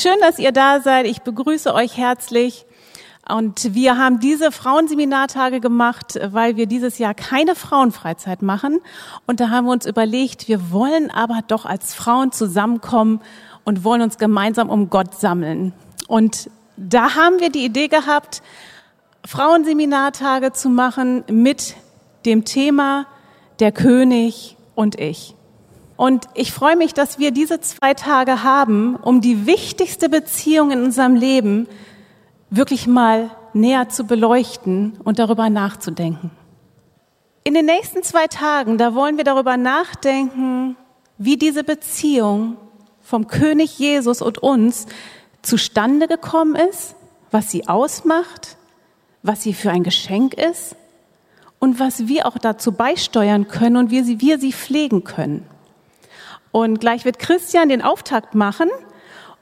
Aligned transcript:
Schön, 0.00 0.18
dass 0.22 0.38
ihr 0.38 0.50
da 0.50 0.80
seid. 0.80 1.04
Ich 1.04 1.20
begrüße 1.20 1.74
euch 1.74 1.98
herzlich. 1.98 2.64
Und 3.28 3.74
wir 3.74 3.98
haben 3.98 4.18
diese 4.18 4.50
Frauenseminartage 4.50 5.60
gemacht, 5.60 6.18
weil 6.30 6.56
wir 6.56 6.64
dieses 6.64 6.96
Jahr 6.96 7.12
keine 7.12 7.54
Frauenfreizeit 7.54 8.40
machen. 8.40 8.80
Und 9.26 9.40
da 9.40 9.50
haben 9.50 9.66
wir 9.66 9.72
uns 9.72 9.84
überlegt, 9.84 10.48
wir 10.48 10.70
wollen 10.70 11.10
aber 11.10 11.40
doch 11.46 11.66
als 11.66 11.92
Frauen 11.92 12.32
zusammenkommen 12.32 13.20
und 13.64 13.84
wollen 13.84 14.00
uns 14.00 14.16
gemeinsam 14.16 14.70
um 14.70 14.88
Gott 14.88 15.16
sammeln. 15.16 15.74
Und 16.08 16.48
da 16.78 17.14
haben 17.14 17.38
wir 17.38 17.50
die 17.50 17.66
Idee 17.66 17.88
gehabt, 17.88 18.40
Frauenseminartage 19.26 20.54
zu 20.54 20.70
machen 20.70 21.24
mit 21.28 21.74
dem 22.24 22.46
Thema 22.46 23.04
der 23.58 23.70
König 23.70 24.56
und 24.74 24.98
ich. 24.98 25.36
Und 26.00 26.28
ich 26.32 26.50
freue 26.50 26.76
mich, 26.76 26.94
dass 26.94 27.18
wir 27.18 27.30
diese 27.30 27.60
zwei 27.60 27.92
Tage 27.92 28.42
haben, 28.42 28.96
um 28.96 29.20
die 29.20 29.44
wichtigste 29.44 30.08
Beziehung 30.08 30.70
in 30.70 30.82
unserem 30.82 31.14
Leben 31.14 31.68
wirklich 32.48 32.86
mal 32.86 33.30
näher 33.52 33.90
zu 33.90 34.04
beleuchten 34.04 34.98
und 35.04 35.18
darüber 35.18 35.50
nachzudenken. 35.50 36.30
In 37.44 37.52
den 37.52 37.66
nächsten 37.66 38.02
zwei 38.02 38.28
Tagen, 38.28 38.78
da 38.78 38.94
wollen 38.94 39.18
wir 39.18 39.24
darüber 39.24 39.58
nachdenken, 39.58 40.74
wie 41.18 41.36
diese 41.36 41.64
Beziehung 41.64 42.56
vom 43.02 43.26
König 43.26 43.78
Jesus 43.78 44.22
und 44.22 44.38
uns 44.38 44.86
zustande 45.42 46.08
gekommen 46.08 46.54
ist, 46.54 46.94
was 47.30 47.50
sie 47.50 47.68
ausmacht, 47.68 48.56
was 49.22 49.42
sie 49.42 49.52
für 49.52 49.70
ein 49.70 49.82
Geschenk 49.82 50.32
ist 50.32 50.76
und 51.58 51.78
was 51.78 52.08
wir 52.08 52.24
auch 52.24 52.38
dazu 52.38 52.72
beisteuern 52.72 53.48
können 53.48 53.76
und 53.76 53.90
wie 53.90 54.18
wir 54.18 54.38
sie 54.38 54.54
pflegen 54.54 55.04
können. 55.04 55.44
Und 56.52 56.80
gleich 56.80 57.04
wird 57.04 57.18
Christian 57.18 57.68
den 57.68 57.82
Auftakt 57.82 58.34
machen 58.34 58.68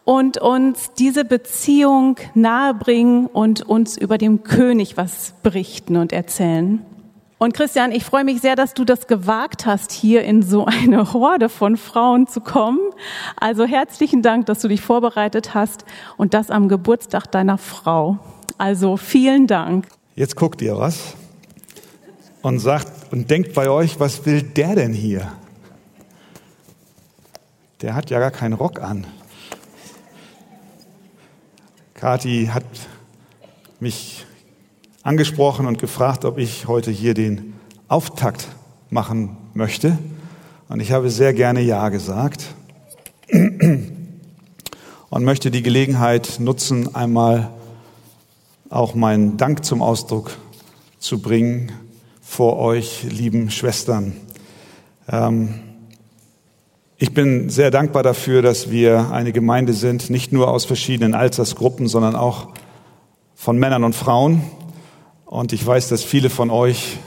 und 0.04 0.38
uns 0.38 0.92
diese 0.98 1.24
Beziehung 1.24 2.16
nahebringen 2.34 3.26
und 3.26 3.62
uns 3.62 3.96
über 3.96 4.18
den 4.18 4.42
König 4.42 4.96
was 4.96 5.34
berichten 5.42 5.96
und 5.96 6.12
erzählen. 6.12 6.84
Und 7.38 7.54
Christian, 7.54 7.92
ich 7.92 8.04
freue 8.04 8.24
mich 8.24 8.40
sehr, 8.40 8.56
dass 8.56 8.74
du 8.74 8.84
das 8.84 9.06
gewagt 9.06 9.64
hast, 9.64 9.92
hier 9.92 10.24
in 10.24 10.42
so 10.42 10.64
eine 10.64 11.12
Horde 11.12 11.48
von 11.48 11.76
Frauen 11.76 12.26
zu 12.26 12.40
kommen. 12.40 12.80
Also 13.36 13.64
herzlichen 13.64 14.22
Dank, 14.22 14.46
dass 14.46 14.60
du 14.60 14.68
dich 14.68 14.80
vorbereitet 14.80 15.54
hast 15.54 15.84
und 16.16 16.34
das 16.34 16.50
am 16.50 16.68
Geburtstag 16.68 17.30
deiner 17.30 17.56
Frau. 17.56 18.18
Also 18.58 18.96
vielen 18.96 19.46
Dank. 19.46 19.86
Jetzt 20.16 20.34
guckt 20.34 20.60
ihr 20.62 20.76
was 20.76 21.14
und 22.42 22.58
sagt 22.58 23.12
und 23.12 23.30
denkt 23.30 23.54
bei 23.54 23.70
euch, 23.70 24.00
was 24.00 24.26
will 24.26 24.42
der 24.42 24.74
denn 24.74 24.92
hier? 24.92 25.30
Der 27.80 27.94
hat 27.94 28.10
ja 28.10 28.18
gar 28.18 28.32
keinen 28.32 28.54
Rock 28.54 28.82
an. 28.82 29.06
Kathi 31.94 32.50
hat 32.52 32.64
mich 33.78 34.26
angesprochen 35.04 35.64
und 35.64 35.78
gefragt, 35.78 36.24
ob 36.24 36.38
ich 36.38 36.66
heute 36.66 36.90
hier 36.90 37.14
den 37.14 37.54
Auftakt 37.86 38.48
machen 38.90 39.36
möchte. 39.54 39.96
Und 40.68 40.80
ich 40.80 40.90
habe 40.90 41.08
sehr 41.08 41.32
gerne 41.32 41.60
Ja 41.60 41.88
gesagt 41.90 42.46
und 43.28 45.24
möchte 45.24 45.52
die 45.52 45.62
Gelegenheit 45.62 46.40
nutzen, 46.40 46.96
einmal 46.96 47.52
auch 48.70 48.96
meinen 48.96 49.36
Dank 49.36 49.64
zum 49.64 49.82
Ausdruck 49.82 50.36
zu 50.98 51.22
bringen 51.22 51.70
vor 52.20 52.56
euch, 52.58 53.04
lieben 53.04 53.52
Schwestern. 53.52 54.16
Ähm, 55.08 55.67
ich 57.00 57.14
bin 57.14 57.48
sehr 57.48 57.70
dankbar 57.70 58.02
dafür, 58.02 58.42
dass 58.42 58.72
wir 58.72 59.12
eine 59.12 59.32
Gemeinde 59.32 59.72
sind, 59.72 60.10
nicht 60.10 60.32
nur 60.32 60.50
aus 60.50 60.64
verschiedenen 60.64 61.14
Altersgruppen, 61.14 61.86
sondern 61.86 62.16
auch 62.16 62.48
von 63.36 63.56
Männern 63.56 63.84
und 63.84 63.94
Frauen. 63.94 64.42
Und 65.24 65.52
ich 65.52 65.64
weiß, 65.64 65.88
dass 65.88 66.02
viele 66.02 66.28
von 66.28 66.50
euch 66.50 66.98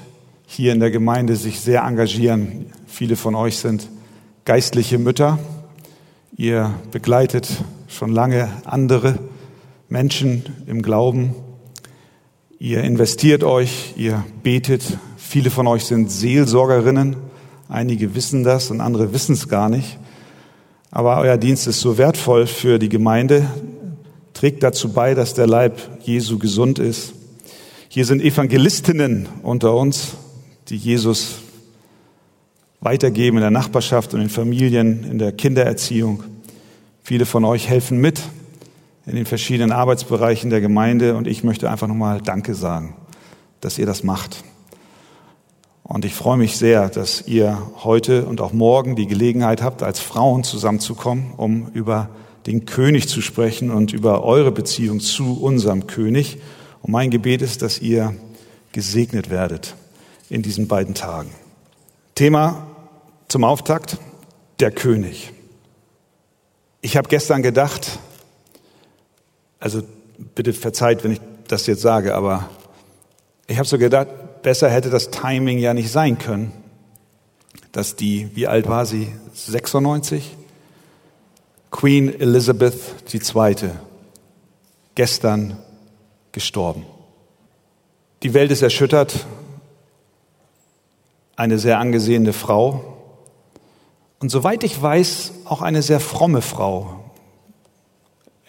hier 0.45 0.71
in 0.71 0.79
der 0.79 0.91
Gemeinde 0.91 1.35
sich 1.35 1.59
sehr 1.59 1.83
engagieren. 1.83 2.67
Viele 2.87 3.17
von 3.17 3.35
euch 3.35 3.57
sind 3.57 3.89
geistliche 4.45 4.97
Mütter. 4.97 5.39
Ihr 6.37 6.73
begleitet 6.91 7.49
schon 7.89 8.13
lange 8.13 8.47
andere 8.63 9.19
Menschen 9.89 10.45
im 10.67 10.83
Glauben. 10.83 11.35
Ihr 12.59 12.81
investiert 12.85 13.43
euch, 13.43 13.93
ihr 13.97 14.23
betet. 14.41 14.83
Viele 15.17 15.49
von 15.49 15.67
euch 15.67 15.83
sind 15.83 16.09
Seelsorgerinnen 16.09 17.17
Einige 17.71 18.15
wissen 18.15 18.43
das 18.43 18.69
und 18.69 18.81
andere 18.81 19.13
wissen 19.13 19.31
es 19.31 19.47
gar 19.47 19.69
nicht. 19.69 19.97
Aber 20.91 21.19
euer 21.19 21.37
Dienst 21.37 21.67
ist 21.67 21.79
so 21.79 21.97
wertvoll 21.97 22.45
für 22.45 22.79
die 22.79 22.89
Gemeinde, 22.89 23.49
trägt 24.33 24.61
dazu 24.61 24.91
bei, 24.91 25.15
dass 25.15 25.35
der 25.35 25.47
Leib 25.47 25.79
Jesu 26.01 26.37
gesund 26.37 26.79
ist. 26.79 27.13
Hier 27.87 28.05
sind 28.05 28.21
Evangelistinnen 28.21 29.29
unter 29.41 29.73
uns, 29.73 30.15
die 30.67 30.75
Jesus 30.75 31.35
weitergeben 32.81 33.37
in 33.37 33.41
der 33.41 33.51
Nachbarschaft 33.51 34.13
und 34.13 34.19
in 34.19 34.29
Familien, 34.29 35.05
in 35.09 35.17
der 35.17 35.31
Kindererziehung. 35.31 36.23
Viele 37.03 37.25
von 37.25 37.45
euch 37.45 37.69
helfen 37.69 38.01
mit 38.01 38.19
in 39.05 39.15
den 39.15 39.25
verschiedenen 39.25 39.71
Arbeitsbereichen 39.71 40.49
der 40.49 40.59
Gemeinde 40.59 41.15
und 41.15 41.25
ich 41.25 41.45
möchte 41.45 41.71
einfach 41.71 41.87
nochmal 41.87 42.19
Danke 42.21 42.53
sagen, 42.53 42.95
dass 43.61 43.79
ihr 43.79 43.85
das 43.85 44.03
macht. 44.03 44.43
Und 45.91 46.05
ich 46.05 46.13
freue 46.13 46.37
mich 46.37 46.55
sehr, 46.55 46.87
dass 46.87 47.27
ihr 47.27 47.61
heute 47.83 48.25
und 48.25 48.39
auch 48.39 48.53
morgen 48.53 48.95
die 48.95 49.07
Gelegenheit 49.07 49.61
habt, 49.61 49.83
als 49.83 49.99
Frauen 49.99 50.45
zusammenzukommen, 50.45 51.33
um 51.35 51.67
über 51.73 52.07
den 52.45 52.65
König 52.65 53.09
zu 53.09 53.19
sprechen 53.19 53.69
und 53.69 53.91
über 53.91 54.23
eure 54.23 54.53
Beziehung 54.53 55.01
zu 55.01 55.41
unserem 55.41 55.87
König. 55.87 56.37
Und 56.81 56.91
mein 56.93 57.11
Gebet 57.11 57.41
ist, 57.41 57.61
dass 57.61 57.79
ihr 57.79 58.15
gesegnet 58.71 59.29
werdet 59.29 59.75
in 60.29 60.41
diesen 60.41 60.69
beiden 60.69 60.95
Tagen. 60.95 61.29
Thema 62.15 62.67
zum 63.27 63.43
Auftakt, 63.43 63.97
der 64.61 64.71
König. 64.71 65.33
Ich 66.79 66.95
habe 66.95 67.09
gestern 67.09 67.43
gedacht, 67.43 67.99
also 69.59 69.81
bitte 70.35 70.53
verzeiht, 70.53 71.03
wenn 71.03 71.11
ich 71.11 71.21
das 71.49 71.67
jetzt 71.67 71.81
sage, 71.81 72.15
aber 72.15 72.49
ich 73.47 73.57
habe 73.57 73.67
so 73.67 73.77
gedacht, 73.77 74.07
besser 74.43 74.69
hätte 74.69 74.89
das 74.89 75.11
Timing 75.11 75.59
ja 75.59 75.73
nicht 75.73 75.91
sein 75.91 76.17
können, 76.17 76.51
dass 77.71 77.95
die, 77.95 78.29
wie 78.35 78.47
alt 78.47 78.67
war 78.67 78.85
sie? 78.85 79.07
96? 79.33 80.37
Queen 81.71 82.19
Elizabeth 82.19 82.75
II. 83.13 83.71
gestern 84.95 85.57
gestorben. 86.31 86.85
Die 88.23 88.33
Welt 88.33 88.51
ist 88.51 88.61
erschüttert. 88.61 89.25
Eine 91.35 91.57
sehr 91.57 91.79
angesehene 91.79 92.33
Frau. 92.33 92.97
Und 94.19 94.29
soweit 94.29 94.63
ich 94.63 94.79
weiß, 94.79 95.31
auch 95.45 95.61
eine 95.61 95.81
sehr 95.81 95.99
fromme 95.99 96.41
Frau. 96.41 97.03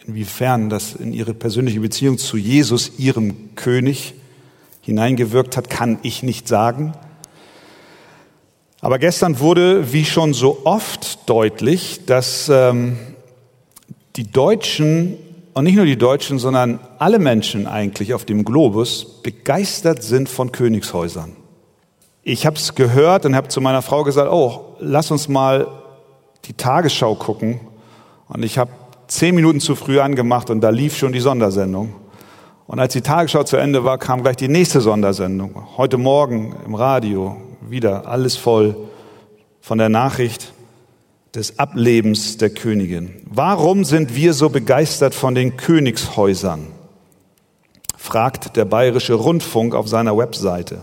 Inwiefern 0.05 0.69
das 0.69 0.95
in 0.95 1.13
ihre 1.13 1.33
persönliche 1.33 1.81
Beziehung 1.81 2.19
zu 2.19 2.37
Jesus, 2.37 2.99
ihrem 2.99 3.55
König, 3.55 4.15
hineingewirkt 4.83 5.57
hat, 5.57 5.71
kann 5.71 5.99
ich 6.03 6.23
nicht 6.23 6.47
sagen. 6.47 6.93
Aber 8.81 8.99
gestern 8.99 9.39
wurde, 9.39 9.93
wie 9.93 10.05
schon 10.05 10.35
so 10.35 10.63
oft, 10.65 11.29
deutlich, 11.31 12.05
dass 12.05 12.49
ähm, 12.49 12.99
die 14.17 14.31
Deutschen, 14.31 15.17
und 15.55 15.65
nicht 15.65 15.77
nur 15.77 15.87
die 15.87 15.97
Deutschen, 15.97 16.41
sondern 16.41 16.81
alle 16.99 17.21
Menschen 17.21 17.69
eigentlich 17.69 18.13
auf 18.13 18.25
dem 18.25 18.45
Globus 18.45 19.23
begeistert 19.23 20.03
sind 20.03 20.29
von 20.29 20.51
Königshäusern. 20.51 21.37
Ich 22.25 22.45
habe 22.45 22.57
es 22.57 22.75
gehört 22.75 23.25
und 23.25 23.37
habe 23.37 23.49
zu 23.49 23.61
meiner 23.61 23.83
Frau 23.83 24.03
gesagt, 24.03 24.31
oh, 24.33 24.77
lass 24.81 25.13
uns 25.13 25.29
mal 25.29 25.69
die 26.45 26.55
Tagesschau 26.55 27.15
gucken. 27.15 27.61
Und 28.29 28.45
ich 28.45 28.59
habe 28.59 28.73
zehn 29.07 29.35
Minuten 29.35 29.61
zu 29.61 29.77
früh 29.77 30.01
angemacht 30.01 30.51
und 30.51 30.61
da 30.61 30.71
lief 30.71 30.97
schon 30.97 31.13
die 31.13 31.21
Sondersendung. 31.21 31.95
Und 32.67 32.79
als 32.79 32.93
die 32.93 33.01
Tagesschau 33.01 33.43
zu 33.43 33.57
Ende 33.57 33.85
war, 33.85 33.99
kam 33.99 34.23
gleich 34.23 34.37
die 34.37 34.49
nächste 34.49 34.81
Sondersendung. 34.81 35.67
Heute 35.77 35.99
Morgen 35.99 36.55
im 36.65 36.75
Radio 36.75 37.37
wieder 37.61 38.07
alles 38.07 38.37
voll 38.37 38.77
von 39.61 39.79
der 39.79 39.89
Nachricht 39.89 40.53
des 41.35 41.59
Ablebens 41.59 42.37
der 42.37 42.51
Königin. 42.51 43.23
Warum 43.25 43.85
sind 43.85 44.15
wir 44.15 44.35
so 44.35 44.49
begeistert 44.49 45.15
von 45.15 45.35
den 45.35 45.57
Königshäusern? 45.57 46.69
fragt 47.97 48.57
der 48.57 48.65
Bayerische 48.65 49.15
Rundfunk 49.15 49.75
auf 49.75 49.89
seiner 49.89 50.17
Webseite. 50.17 50.83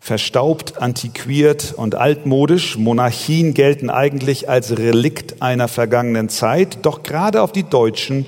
Verstaubt, 0.00 0.78
antiquiert 0.78 1.72
und 1.76 1.94
altmodisch, 1.94 2.76
Monarchien 2.76 3.54
gelten 3.54 3.88
eigentlich 3.88 4.48
als 4.48 4.76
Relikt 4.76 5.40
einer 5.40 5.68
vergangenen 5.68 6.28
Zeit, 6.28 6.78
doch 6.82 7.02
gerade 7.02 7.42
auf 7.42 7.52
die 7.52 7.62
Deutschen 7.62 8.26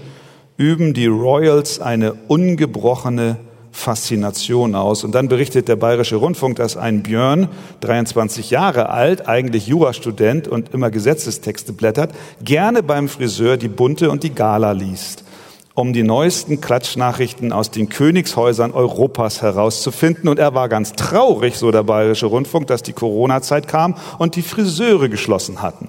üben 0.61 0.93
die 0.93 1.07
Royals 1.07 1.81
eine 1.81 2.13
ungebrochene 2.29 3.39
Faszination 3.73 4.75
aus. 4.75 5.05
Und 5.05 5.15
dann 5.15 5.29
berichtet 5.29 5.69
der 5.69 5.77
Bayerische 5.77 6.17
Rundfunk, 6.17 6.57
dass 6.57 6.77
ein 6.77 7.03
Björn, 7.03 7.49
23 7.81 8.51
Jahre 8.51 8.91
alt, 8.91 9.27
eigentlich 9.27 9.69
Jurastudent 9.69 10.49
und 10.49 10.75
immer 10.75 10.91
Gesetzestexte 10.91 11.73
blättert, 11.73 12.13
gerne 12.45 12.83
beim 12.83 13.09
Friseur 13.09 13.57
die 13.57 13.69
Bunte 13.69 14.11
und 14.11 14.23
die 14.23 14.35
Gala 14.35 14.73
liest, 14.73 15.25
um 15.73 15.95
die 15.95 16.03
neuesten 16.03 16.61
Klatschnachrichten 16.61 17.55
aus 17.55 17.71
den 17.71 17.89
Königshäusern 17.89 18.73
Europas 18.73 19.41
herauszufinden. 19.41 20.29
Und 20.29 20.39
er 20.39 20.53
war 20.53 20.69
ganz 20.69 20.93
traurig, 20.93 21.57
so 21.57 21.71
der 21.71 21.85
Bayerische 21.85 22.27
Rundfunk, 22.27 22.67
dass 22.67 22.83
die 22.83 22.93
Corona-Zeit 22.93 23.67
kam 23.67 23.95
und 24.19 24.37
die 24.37 24.43
Friseure 24.43 25.09
geschlossen 25.09 25.63
hatten. 25.63 25.89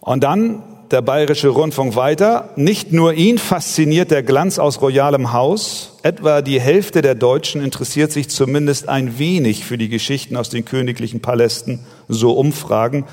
Und 0.00 0.22
dann 0.22 0.62
der 0.94 1.02
Bayerische 1.02 1.48
Rundfunk 1.48 1.96
weiter. 1.96 2.50
Nicht 2.54 2.92
nur 2.92 3.14
ihn 3.14 3.38
fasziniert 3.38 4.12
der 4.12 4.22
Glanz 4.22 4.60
aus 4.60 4.80
royalem 4.80 5.32
Haus. 5.32 5.98
Etwa 6.04 6.40
die 6.40 6.60
Hälfte 6.60 7.02
der 7.02 7.16
Deutschen 7.16 7.60
interessiert 7.60 8.12
sich 8.12 8.30
zumindest 8.30 8.88
ein 8.88 9.18
wenig 9.18 9.64
für 9.64 9.76
die 9.76 9.88
Geschichten 9.88 10.36
aus 10.36 10.50
den 10.50 10.64
königlichen 10.64 11.18
Palästen, 11.20 11.80
so 12.06 12.34
Umfragen. 12.34 13.06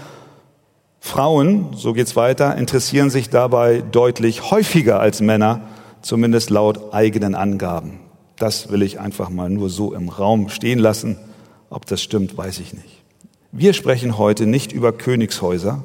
Frauen, 1.00 1.70
so 1.76 1.94
geht's 1.94 2.16
weiter, 2.16 2.56
interessieren 2.56 3.10
sich 3.10 3.32
dabei 3.32 3.82
deutlich 3.92 4.52
häufiger 4.52 5.00
als 5.00 5.20
Männer, 5.20 5.62
zumindest 6.04 6.52
laut 6.52 6.94
eigenen 6.94 7.34
Angaben. 7.34 8.00
Das 8.38 8.72
will 8.72 8.84
ich 8.84 9.00
einfach 9.00 9.32
mal 9.32 9.50
nur 9.50 9.72
so 9.72 9.96
im 9.96 10.10
Raum 10.10 10.50
stehen 10.50 10.78
lassen. 10.78 11.18
Ob 11.72 11.88
das 11.88 12.04
stimmt, 12.04 12.38
weiß 12.38 12.60
ich 12.60 12.74
nicht. 12.74 13.02
Wir 13.52 13.74
sprechen 13.74 14.20
heute 14.20 14.46
nicht 14.46 14.72
über 14.72 14.92
Königshäuser, 14.92 15.84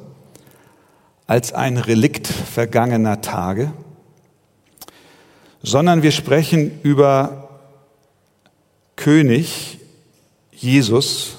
als 1.27 1.51
ein 1.51 1.77
Relikt 1.77 2.27
vergangener 2.27 3.21
Tage, 3.21 3.73
sondern 5.61 6.01
wir 6.01 6.11
sprechen 6.11 6.79
über 6.83 7.49
König 8.95 9.79
Jesus, 10.51 11.37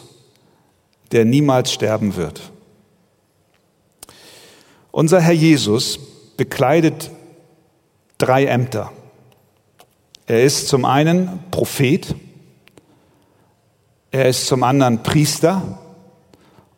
der 1.11 1.25
niemals 1.25 1.73
sterben 1.73 2.17
wird. 2.17 2.53
Unser 4.91 5.21
Herr 5.21 5.33
Jesus 5.33 5.99
bekleidet 6.37 7.11
drei 8.19 8.45
Ämter. 8.45 8.93
Er 10.27 10.45
ist 10.45 10.69
zum 10.69 10.85
einen 10.85 11.41
Prophet, 11.51 12.15
er 14.11 14.29
ist 14.29 14.47
zum 14.47 14.63
anderen 14.63 15.03
Priester 15.03 15.79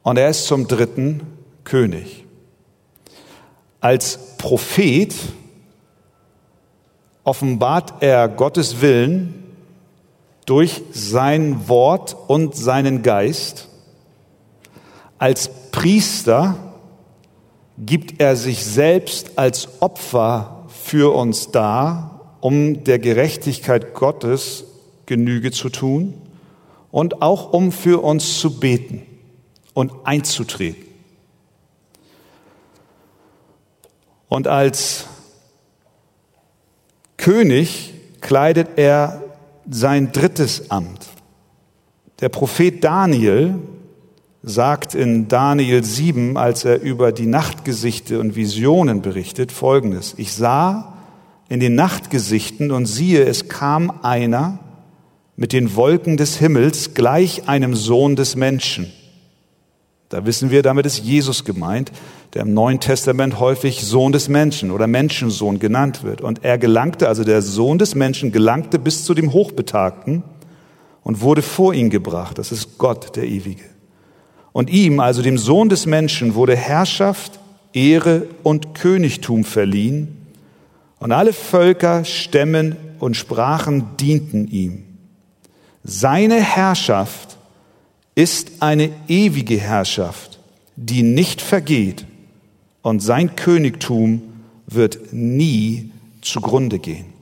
und 0.03 0.17
er 0.17 0.31
ist 0.31 0.47
zum 0.47 0.69
dritten 0.69 1.23
König 1.65 2.25
als 3.81 4.37
Prophet 4.37 5.15
offenbart 7.25 8.03
er 8.03 8.29
Gottes 8.29 8.81
Willen 8.81 9.35
durch 10.47 10.83
sein 10.93 11.69
Wort 11.69 12.17
und 12.27 12.57
seinen 12.57 13.03
Geist. 13.03 13.69
Als 15.19 15.51
Priester 15.71 16.57
gibt 17.79 18.21
er 18.21 18.37
sich 18.37 18.65
selbst 18.65 19.39
als 19.39 19.69
Opfer 19.81 20.67
für 20.69 21.15
uns 21.15 21.51
dar, 21.51 22.35
um 22.41 22.85
der 22.85 22.99
Gerechtigkeit 22.99 23.95
Gottes 23.95 24.65
Genüge 25.07 25.51
zu 25.51 25.69
tun 25.69 26.15
und 26.91 27.23
auch 27.23 27.53
um 27.53 27.73
für 27.73 28.03
uns 28.03 28.39
zu 28.39 28.59
beten 28.59 29.03
und 29.73 29.93
einzutreten. 30.05 30.90
Und 34.31 34.47
als 34.47 35.07
König 37.17 37.93
kleidet 38.21 38.69
er 38.77 39.25
sein 39.69 40.13
drittes 40.13 40.71
Amt. 40.71 41.09
Der 42.21 42.29
Prophet 42.29 42.83
Daniel 42.85 43.57
sagt 44.43 44.95
in 44.95 45.27
Daniel 45.27 45.83
7, 45.83 46.37
als 46.37 46.65
er 46.65 46.81
über 46.81 47.11
die 47.11 47.27
Nachtgesichte 47.27 48.21
und 48.21 48.37
Visionen 48.37 49.03
berichtet, 49.03 49.51
Folgendes. 49.51 50.15
Ich 50.17 50.33
sah 50.33 50.97
in 51.49 51.59
den 51.59 51.75
Nachtgesichten 51.75 52.71
und 52.71 52.87
siehe, 52.87 53.25
es 53.25 53.49
kam 53.49 53.93
einer 54.03 54.61
mit 55.35 55.53
den 55.53 55.75
Wolken 55.75 56.17
des 56.17 56.37
Himmels 56.37 56.95
gleich 56.95 57.49
einem 57.49 57.75
Sohn 57.75 58.15
des 58.15 58.37
Menschen. 58.37 58.93
Da 60.09 60.25
wissen 60.25 60.53
wir, 60.53 60.63
damit 60.63 60.87
ist 60.87 60.99
Jesus 60.99 61.45
gemeint 61.45 61.91
der 62.35 62.43
im 62.43 62.55
Neuen 62.55 62.79
Testament 62.79 63.41
häufig 63.41 63.83
Sohn 63.83 64.13
des 64.13 64.29
Menschen 64.29 64.71
oder 64.71 64.87
Menschensohn 64.87 65.59
genannt 65.59 66.05
wird. 66.05 66.21
Und 66.21 66.45
er 66.45 66.59
gelangte, 66.59 67.09
also 67.09 67.25
der 67.25 67.43
Sohn 67.43 67.79
des 67.79 67.95
Menschen 67.95 68.31
gelangte 68.31 68.79
bis 68.79 69.05
zu 69.05 69.15
dem 69.15 69.33
Hochbetagten 69.33 70.23
und 71.03 71.21
wurde 71.23 71.43
vor 71.43 71.75
ihn 71.75 71.91
gebracht. 71.91 72.39
Das 72.39 72.53
ist 72.53 72.79
Gott, 72.79 73.17
der 73.17 73.25
Ewige. 73.25 73.65
Und 74.53 74.71
ihm, 74.71 75.01
also 75.01 75.23
dem 75.23 75.39
Sohn 75.39 75.69
des 75.69 75.87
Menschen, 75.87 76.35
wurde 76.35 76.55
Herrschaft, 76.55 77.41
Ehre 77.73 78.27
und 78.43 78.75
Königtum 78.75 79.45
verliehen. 79.45 80.17
Und 81.01 81.13
alle 81.13 81.33
Völker, 81.33 82.05
Stämmen 82.05 82.77
und 83.01 83.17
Sprachen 83.17 83.97
dienten 83.97 84.49
ihm. 84.49 84.85
Seine 85.83 86.37
Herrschaft 86.37 87.39
ist 88.15 88.51
eine 88.61 88.91
ewige 89.09 89.57
Herrschaft, 89.57 90.39
die 90.77 91.03
nicht 91.03 91.41
vergeht 91.41 92.05
und 92.83 93.01
sein 93.01 93.37
Königtum 93.37 94.23
wird 94.67 95.13
nie 95.13 95.91
zugrunde 96.23 96.79
gehen. 96.79 97.13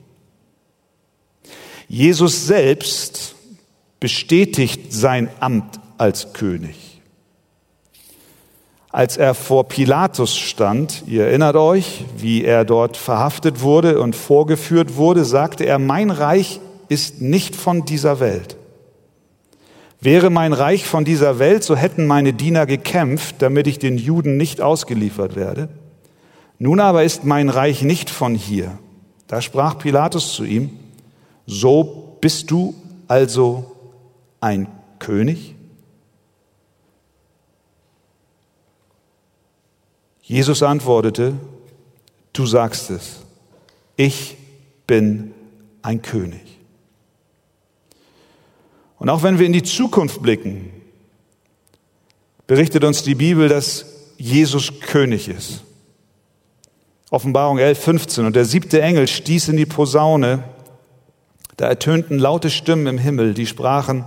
Jesus 1.88 2.46
selbst 2.46 3.34
bestätigt 4.00 4.92
sein 4.92 5.28
Amt 5.40 5.80
als 5.96 6.32
König. 6.32 7.00
Als 8.90 9.16
er 9.16 9.34
vor 9.34 9.68
Pilatus 9.68 10.36
stand, 10.36 11.04
ihr 11.06 11.26
erinnert 11.26 11.56
euch, 11.56 12.04
wie 12.16 12.44
er 12.44 12.64
dort 12.64 12.96
verhaftet 12.96 13.60
wurde 13.60 14.00
und 14.00 14.16
vorgeführt 14.16 14.96
wurde, 14.96 15.24
sagte 15.24 15.64
er, 15.64 15.78
mein 15.78 16.10
Reich 16.10 16.60
ist 16.88 17.20
nicht 17.20 17.54
von 17.54 17.84
dieser 17.84 18.18
Welt. 18.20 18.56
Wäre 20.00 20.30
mein 20.30 20.52
Reich 20.52 20.86
von 20.86 21.04
dieser 21.04 21.38
Welt, 21.38 21.64
so 21.64 21.76
hätten 21.76 22.06
meine 22.06 22.32
Diener 22.32 22.66
gekämpft, 22.66 23.36
damit 23.40 23.66
ich 23.66 23.78
den 23.78 23.98
Juden 23.98 24.36
nicht 24.36 24.60
ausgeliefert 24.60 25.34
werde. 25.34 25.68
Nun 26.58 26.78
aber 26.80 27.04
ist 27.04 27.24
mein 27.24 27.48
Reich 27.48 27.82
nicht 27.82 28.08
von 28.10 28.34
hier. 28.34 28.78
Da 29.26 29.42
sprach 29.42 29.78
Pilatus 29.78 30.32
zu 30.32 30.44
ihm, 30.44 30.70
so 31.46 32.16
bist 32.20 32.50
du 32.50 32.74
also 33.08 33.72
ein 34.40 34.68
König? 34.98 35.54
Jesus 40.22 40.62
antwortete, 40.62 41.34
du 42.32 42.46
sagst 42.46 42.90
es, 42.90 43.20
ich 43.96 44.36
bin 44.86 45.32
ein 45.82 46.02
König. 46.02 46.57
Und 48.98 49.08
auch 49.08 49.22
wenn 49.22 49.38
wir 49.38 49.46
in 49.46 49.52
die 49.52 49.62
Zukunft 49.62 50.22
blicken, 50.22 50.70
berichtet 52.46 52.84
uns 52.84 53.02
die 53.02 53.14
Bibel, 53.14 53.48
dass 53.48 53.86
Jesus 54.16 54.80
König 54.80 55.28
ist. 55.28 55.62
Offenbarung 57.10 57.58
11, 57.58 57.78
15. 57.78 58.26
Und 58.26 58.36
der 58.36 58.44
siebte 58.44 58.82
Engel 58.82 59.06
stieß 59.06 59.48
in 59.48 59.56
die 59.56 59.66
Posaune. 59.66 60.44
Da 61.56 61.66
ertönten 61.66 62.18
laute 62.18 62.50
Stimmen 62.50 62.86
im 62.86 62.98
Himmel, 62.98 63.34
die 63.34 63.46
sprachen, 63.46 64.04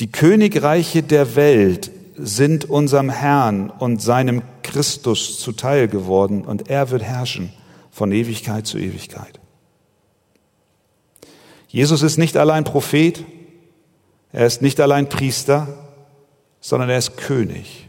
die 0.00 0.10
Königreiche 0.10 1.02
der 1.02 1.36
Welt 1.36 1.90
sind 2.16 2.64
unserem 2.64 3.10
Herrn 3.10 3.70
und 3.70 4.00
seinem 4.00 4.42
Christus 4.62 5.38
zuteil 5.38 5.88
geworden 5.88 6.44
und 6.44 6.68
er 6.68 6.90
wird 6.90 7.02
herrschen 7.02 7.52
von 7.90 8.12
Ewigkeit 8.12 8.66
zu 8.66 8.78
Ewigkeit. 8.78 9.40
Jesus 11.68 12.02
ist 12.02 12.18
nicht 12.18 12.36
allein 12.36 12.64
Prophet, 12.64 13.24
er 14.32 14.46
ist 14.46 14.62
nicht 14.62 14.80
allein 14.80 15.08
Priester, 15.08 15.66
sondern 16.60 16.90
er 16.90 16.98
ist 16.98 17.16
König. 17.16 17.88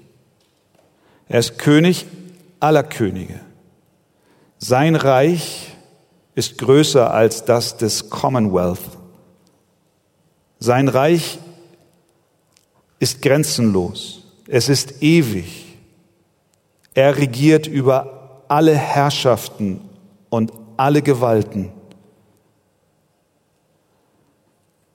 Er 1.27 1.39
ist 1.39 1.57
König 1.57 2.05
aller 2.59 2.83
Könige. 2.83 3.39
Sein 4.57 4.95
Reich 4.95 5.75
ist 6.35 6.57
größer 6.57 7.11
als 7.11 7.45
das 7.45 7.77
des 7.77 8.09
Commonwealth. 8.09 8.79
Sein 10.59 10.87
Reich 10.87 11.39
ist 12.99 13.21
grenzenlos. 13.21 14.23
Es 14.47 14.69
ist 14.69 15.01
ewig. 15.01 15.77
Er 16.93 17.17
regiert 17.17 17.67
über 17.67 18.43
alle 18.47 18.75
Herrschaften 18.75 19.81
und 20.29 20.51
alle 20.77 21.01
Gewalten. 21.01 21.71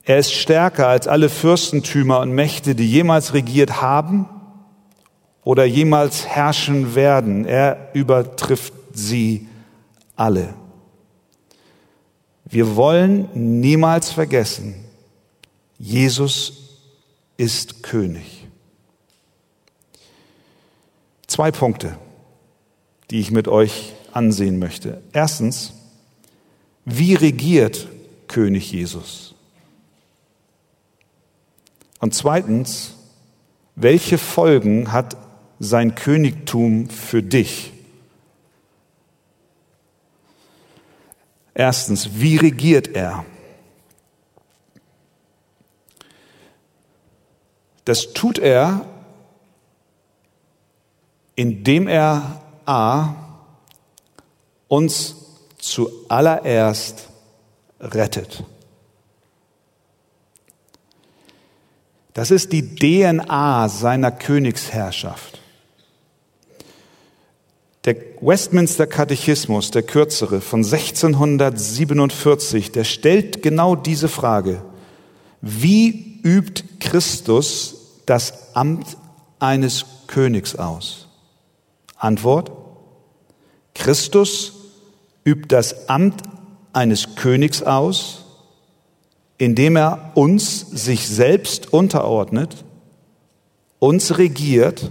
Er 0.06 0.18
ist 0.20 0.32
stärker 0.32 0.86
als 0.86 1.08
alle 1.08 1.28
Fürstentümer 1.28 2.20
und 2.20 2.30
Mächte, 2.30 2.76
die 2.76 2.88
jemals 2.88 3.34
regiert 3.34 3.82
haben 3.82 4.28
oder 5.42 5.64
jemals 5.64 6.26
herrschen 6.26 6.94
werden. 6.94 7.44
Er 7.44 7.90
übertrifft 7.92 8.72
sie 8.92 9.48
alle. 10.14 10.54
Wir 12.44 12.76
wollen 12.76 13.28
niemals 13.34 14.12
vergessen, 14.12 14.76
Jesus 15.76 16.52
ist 17.36 17.82
König. 17.82 18.46
Zwei 21.26 21.50
Punkte, 21.50 21.98
die 23.10 23.18
ich 23.18 23.32
mit 23.32 23.48
euch 23.48 23.92
ansehen 24.12 24.60
möchte. 24.60 25.02
Erstens, 25.12 25.74
wie 26.84 27.14
regiert 27.14 27.88
König 28.28 28.70
Jesus? 28.70 29.35
Und 32.06 32.12
zweitens, 32.12 32.94
welche 33.74 34.16
Folgen 34.16 34.92
hat 34.92 35.16
sein 35.58 35.96
Königtum 35.96 36.88
für 36.88 37.20
dich? 37.20 37.72
Erstens, 41.52 42.20
wie 42.20 42.36
regiert 42.36 42.86
er? 42.94 43.24
Das 47.84 48.12
tut 48.12 48.38
er, 48.38 48.86
indem 51.34 51.88
er 51.88 52.40
a 52.66 53.16
uns 54.68 55.16
zuallererst 55.58 57.08
rettet. 57.80 58.44
Das 62.16 62.30
ist 62.30 62.52
die 62.52 62.76
DNA 62.76 63.68
seiner 63.68 64.10
Königsherrschaft. 64.10 65.38
Der 67.84 67.96
Westminster 68.22 68.86
Katechismus, 68.86 69.70
der 69.70 69.82
kürzere 69.82 70.40
von 70.40 70.64
1647, 70.64 72.72
der 72.72 72.84
stellt 72.84 73.42
genau 73.42 73.76
diese 73.76 74.08
Frage. 74.08 74.62
Wie 75.42 76.22
übt 76.22 76.64
Christus 76.80 78.00
das 78.06 78.56
Amt 78.56 78.96
eines 79.38 79.84
Königs 80.06 80.56
aus? 80.56 81.08
Antwort. 81.98 82.50
Christus 83.74 84.54
übt 85.26 85.48
das 85.48 85.90
Amt 85.90 86.22
eines 86.72 87.14
Königs 87.16 87.62
aus, 87.62 88.24
indem 89.38 89.76
er 89.76 90.12
uns 90.14 90.60
sich 90.60 91.08
selbst 91.08 91.72
unterordnet, 91.72 92.64
uns 93.78 94.18
regiert 94.18 94.90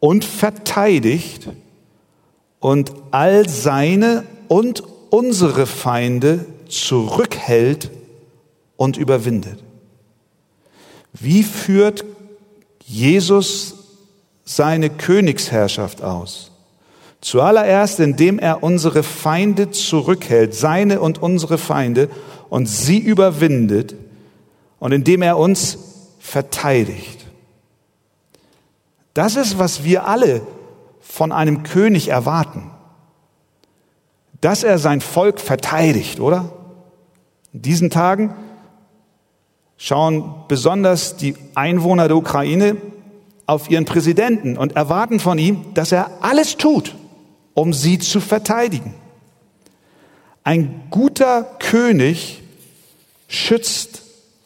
und 0.00 0.24
verteidigt 0.24 1.48
und 2.60 2.92
all 3.10 3.48
seine 3.48 4.24
und 4.48 4.82
unsere 5.10 5.66
Feinde 5.66 6.46
zurückhält 6.68 7.90
und 8.76 8.96
überwindet. 8.96 9.62
Wie 11.12 11.42
führt 11.42 12.04
Jesus 12.84 13.74
seine 14.44 14.90
Königsherrschaft 14.90 16.02
aus? 16.02 16.50
Zuallererst, 17.20 18.00
indem 18.00 18.38
er 18.38 18.62
unsere 18.62 19.02
Feinde 19.02 19.70
zurückhält, 19.70 20.54
seine 20.54 21.00
und 21.00 21.22
unsere 21.22 21.56
Feinde, 21.56 22.10
und 22.54 22.66
sie 22.66 22.98
überwindet 22.98 23.96
und 24.78 24.92
indem 24.92 25.22
er 25.22 25.38
uns 25.38 25.76
verteidigt. 26.20 27.26
Das 29.12 29.34
ist, 29.34 29.58
was 29.58 29.82
wir 29.82 30.06
alle 30.06 30.40
von 31.00 31.32
einem 31.32 31.64
König 31.64 32.10
erwarten. 32.10 32.70
Dass 34.40 34.62
er 34.62 34.78
sein 34.78 35.00
Volk 35.00 35.40
verteidigt, 35.40 36.20
oder? 36.20 36.52
In 37.52 37.62
diesen 37.62 37.90
Tagen 37.90 38.36
schauen 39.76 40.44
besonders 40.46 41.16
die 41.16 41.34
Einwohner 41.56 42.06
der 42.06 42.16
Ukraine 42.16 42.76
auf 43.46 43.68
ihren 43.68 43.84
Präsidenten 43.84 44.56
und 44.58 44.76
erwarten 44.76 45.18
von 45.18 45.38
ihm, 45.38 45.74
dass 45.74 45.90
er 45.90 46.08
alles 46.20 46.56
tut, 46.56 46.94
um 47.52 47.72
sie 47.72 47.98
zu 47.98 48.20
verteidigen. 48.20 48.94
Ein 50.44 50.82
guter 50.90 51.42
König 51.58 52.42
schützt 53.34 54.02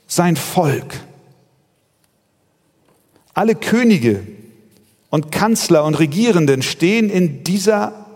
sein 0.07 0.37
Volk. 0.37 1.01
Alle 3.35 3.55
Könige 3.55 4.23
und 5.11 5.31
Kanzler 5.31 5.85
und 5.85 5.95
Regierenden 5.95 6.63
stehen 6.63 7.11
in 7.11 7.45
dieser 7.45 8.07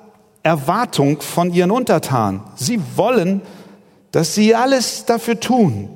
Erwartung 0.42 1.20
von 1.20 1.52
ihren 1.52 1.70
Untertanen. 1.70 2.40
Sie 2.56 2.80
wollen, 2.96 3.42
dass 4.10 4.34
sie 4.34 4.54
alles 4.54 5.04
dafür 5.06 5.38
tun, 5.38 5.88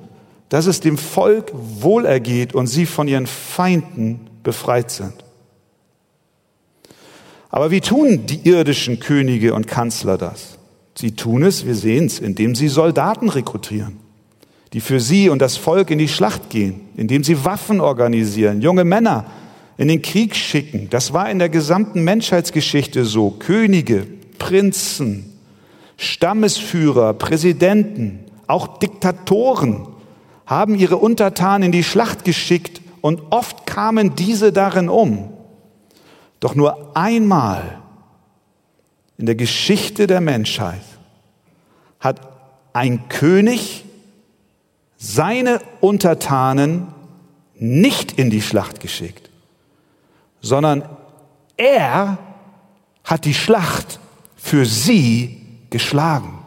dass 0.48 0.66
es 0.66 0.80
dem 0.80 0.96
Volk 0.96 1.50
wohlergeht 1.52 2.54
und 2.54 2.66
sie 2.68 2.86
von 2.86 3.08
ihren 3.08 3.26
Feinden 3.26 4.20
befreit 4.42 4.90
sind. 4.90 5.14
Aber 7.50 7.70
wie 7.70 7.80
tun 7.80 8.26
die 8.26 8.48
irdischen 8.48 9.00
Könige 9.00 9.54
und 9.54 9.66
Kanzler 9.66 10.18
das? 10.18 10.58
Sie 10.94 11.12
tun 11.12 11.42
es, 11.42 11.66
wir 11.66 11.74
sehen 11.74 12.06
es, 12.06 12.18
indem 12.20 12.54
sie 12.54 12.68
Soldaten 12.68 13.28
rekrutieren, 13.28 13.98
die 14.72 14.80
für 14.80 15.00
sie 15.00 15.28
und 15.28 15.40
das 15.40 15.56
Volk 15.56 15.90
in 15.90 15.98
die 15.98 16.08
Schlacht 16.08 16.50
gehen, 16.50 16.80
indem 16.96 17.24
sie 17.24 17.44
Waffen 17.44 17.80
organisieren, 17.80 18.60
junge 18.60 18.84
Männer 18.84 19.26
in 19.76 19.88
den 19.88 20.02
Krieg 20.02 20.34
schicken. 20.34 20.88
Das 20.90 21.12
war 21.12 21.30
in 21.30 21.38
der 21.38 21.48
gesamten 21.48 22.02
Menschheitsgeschichte 22.02 23.04
so. 23.04 23.30
Könige, 23.30 24.06
Prinzen, 24.38 25.32
Stammesführer, 25.96 27.14
Präsidenten, 27.14 28.20
auch 28.46 28.78
Diktatoren 28.78 29.88
haben 30.46 30.76
ihre 30.76 30.96
Untertanen 30.96 31.64
in 31.64 31.72
die 31.72 31.84
Schlacht 31.84 32.24
geschickt 32.24 32.80
und 33.00 33.22
oft 33.30 33.66
kamen 33.66 34.14
diese 34.14 34.52
darin 34.52 34.88
um. 34.88 35.32
Doch 36.40 36.54
nur 36.54 36.96
einmal 36.96 37.78
in 39.18 39.26
der 39.26 39.34
Geschichte 39.34 40.06
der 40.06 40.20
Menschheit 40.20 40.82
hat 41.98 42.20
ein 42.72 43.08
König 43.08 43.85
seine 44.96 45.60
Untertanen 45.80 46.88
nicht 47.54 48.12
in 48.12 48.30
die 48.30 48.42
Schlacht 48.42 48.80
geschickt, 48.80 49.30
sondern 50.40 50.88
er 51.56 52.18
hat 53.04 53.24
die 53.24 53.34
Schlacht 53.34 53.98
für 54.36 54.66
sie 54.66 55.42
geschlagen. 55.70 56.38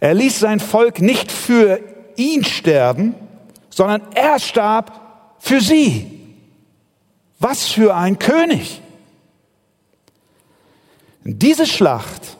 Er 0.00 0.14
ließ 0.14 0.40
sein 0.40 0.60
Volk 0.60 1.00
nicht 1.00 1.30
für 1.30 1.80
ihn 2.16 2.44
sterben, 2.44 3.14
sondern 3.68 4.02
er 4.14 4.38
starb 4.38 5.36
für 5.38 5.60
sie. 5.60 6.20
Was 7.38 7.68
für 7.68 7.94
ein 7.94 8.18
König! 8.18 8.80
Diese 11.24 11.66
Schlacht 11.66 12.38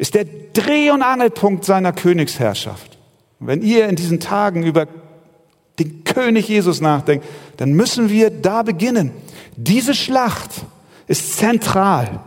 ist 0.00 0.14
der 0.14 0.24
Dreh- 0.24 0.90
und 0.90 1.02
Angelpunkt 1.02 1.66
seiner 1.66 1.92
Königsherrschaft. 1.92 2.96
wenn 3.38 3.60
ihr 3.62 3.86
in 3.86 3.96
diesen 3.96 4.18
Tagen 4.18 4.62
über 4.62 4.86
den 5.78 6.04
König 6.04 6.48
Jesus 6.48 6.80
nachdenkt, 6.80 7.26
dann 7.58 7.72
müssen 7.72 8.08
wir 8.08 8.30
da 8.30 8.62
beginnen. 8.62 9.12
Diese 9.56 9.94
Schlacht 9.94 10.50
ist 11.06 11.36
zentral. 11.36 12.20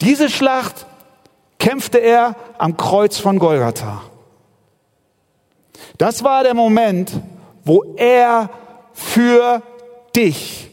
Diese 0.00 0.28
Schlacht 0.28 0.86
kämpfte 1.60 1.98
er 1.98 2.34
am 2.58 2.76
Kreuz 2.76 3.18
von 3.18 3.38
Golgatha. 3.38 4.02
Das 5.98 6.24
war 6.24 6.42
der 6.42 6.54
Moment, 6.54 7.12
wo 7.64 7.94
er 7.96 8.50
für 8.92 9.62
dich 10.16 10.68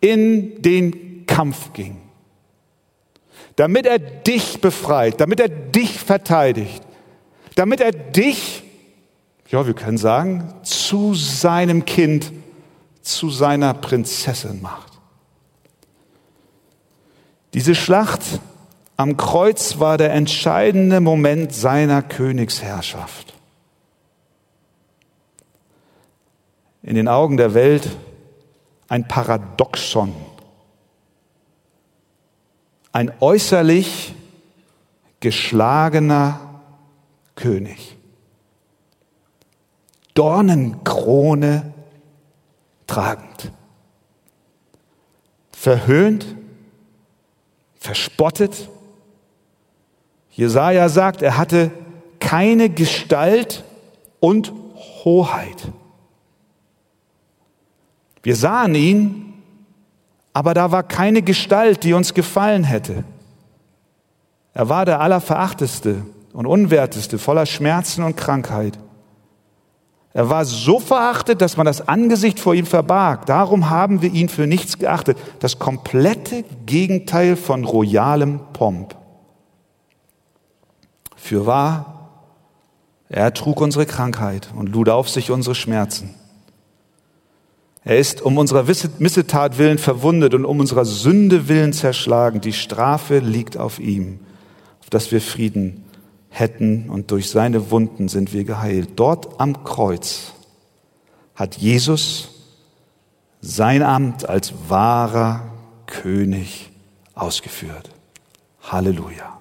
in 0.00 0.62
den 0.62 1.26
Kampf 1.26 1.74
ging 1.74 1.97
damit 3.58 3.86
er 3.86 3.98
dich 3.98 4.60
befreit, 4.60 5.20
damit 5.20 5.40
er 5.40 5.48
dich 5.48 5.98
verteidigt, 5.98 6.80
damit 7.56 7.80
er 7.80 7.90
dich, 7.90 8.62
ja, 9.48 9.66
wir 9.66 9.74
können 9.74 9.98
sagen, 9.98 10.54
zu 10.62 11.14
seinem 11.14 11.84
Kind, 11.84 12.32
zu 13.02 13.30
seiner 13.30 13.74
Prinzessin 13.74 14.62
macht. 14.62 14.92
Diese 17.52 17.74
Schlacht 17.74 18.22
am 18.96 19.16
Kreuz 19.16 19.80
war 19.80 19.98
der 19.98 20.12
entscheidende 20.12 21.00
Moment 21.00 21.52
seiner 21.52 22.02
Königsherrschaft. 22.02 23.34
In 26.84 26.94
den 26.94 27.08
Augen 27.08 27.36
der 27.36 27.54
Welt 27.54 27.88
ein 28.86 29.08
Paradoxon 29.08 30.14
ein 32.98 33.12
äußerlich 33.20 34.12
geschlagener 35.20 36.40
König. 37.36 37.96
Dornenkrone 40.14 41.74
tragend. 42.88 43.52
Verhöhnt, 45.52 46.26
verspottet, 47.76 48.68
Jesaja 50.32 50.88
sagt, 50.88 51.22
er 51.22 51.38
hatte 51.38 51.70
keine 52.18 52.68
Gestalt 52.68 53.62
und 54.18 54.52
Hoheit. 55.04 55.70
Wir 58.24 58.34
sahen 58.34 58.74
ihn, 58.74 59.27
aber 60.38 60.54
da 60.54 60.70
war 60.70 60.84
keine 60.84 61.22
Gestalt, 61.22 61.82
die 61.82 61.94
uns 61.94 62.14
gefallen 62.14 62.62
hätte. 62.62 63.02
Er 64.54 64.68
war 64.68 64.84
der 64.84 65.00
Allerverachteste 65.00 66.06
und 66.32 66.46
Unwerteste, 66.46 67.18
voller 67.18 67.44
Schmerzen 67.44 68.04
und 68.04 68.16
Krankheit. 68.16 68.78
Er 70.12 70.30
war 70.30 70.44
so 70.44 70.78
verachtet, 70.78 71.40
dass 71.42 71.56
man 71.56 71.66
das 71.66 71.88
Angesicht 71.88 72.38
vor 72.38 72.54
ihm 72.54 72.66
verbarg. 72.66 73.26
Darum 73.26 73.68
haben 73.68 74.00
wir 74.00 74.12
ihn 74.12 74.28
für 74.28 74.46
nichts 74.46 74.78
geachtet. 74.78 75.18
Das 75.40 75.58
komplette 75.58 76.44
Gegenteil 76.66 77.34
von 77.34 77.64
royalem 77.64 78.38
Pomp. 78.52 78.94
Für 81.16 81.46
wahr, 81.46 82.10
er 83.08 83.34
trug 83.34 83.60
unsere 83.60 83.86
Krankheit 83.86 84.50
und 84.54 84.68
lud 84.68 84.88
auf 84.88 85.08
sich 85.08 85.32
unsere 85.32 85.56
Schmerzen. 85.56 86.14
Er 87.84 87.98
ist 87.98 88.22
um 88.22 88.38
unserer 88.38 88.64
Missetat 88.98 89.58
willen 89.58 89.78
verwundet 89.78 90.34
und 90.34 90.44
um 90.44 90.60
unserer 90.60 90.84
Sünde 90.84 91.48
willen 91.48 91.72
zerschlagen. 91.72 92.40
Die 92.40 92.52
Strafe 92.52 93.18
liegt 93.18 93.56
auf 93.56 93.78
ihm, 93.78 94.20
auf 94.80 94.90
dass 94.90 95.10
wir 95.12 95.20
Frieden 95.20 95.84
hätten 96.28 96.90
und 96.90 97.10
durch 97.10 97.30
seine 97.30 97.70
Wunden 97.70 98.08
sind 98.08 98.32
wir 98.32 98.44
geheilt. 98.44 98.90
Dort 98.96 99.40
am 99.40 99.64
Kreuz 99.64 100.32
hat 101.34 101.56
Jesus 101.56 102.30
sein 103.40 103.82
Amt 103.82 104.28
als 104.28 104.52
wahrer 104.68 105.52
König 105.86 106.70
ausgeführt. 107.14 107.90
Halleluja. 108.62 109.38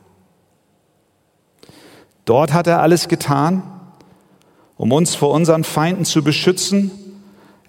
Dort 2.25 2.53
hat 2.53 2.67
er 2.67 2.81
alles 2.81 3.07
getan, 3.07 3.63
um 4.75 4.91
uns 4.91 5.15
vor 5.15 5.31
unseren 5.31 5.63
Feinden 5.63 6.05
zu 6.05 6.23
beschützen. 6.23 6.91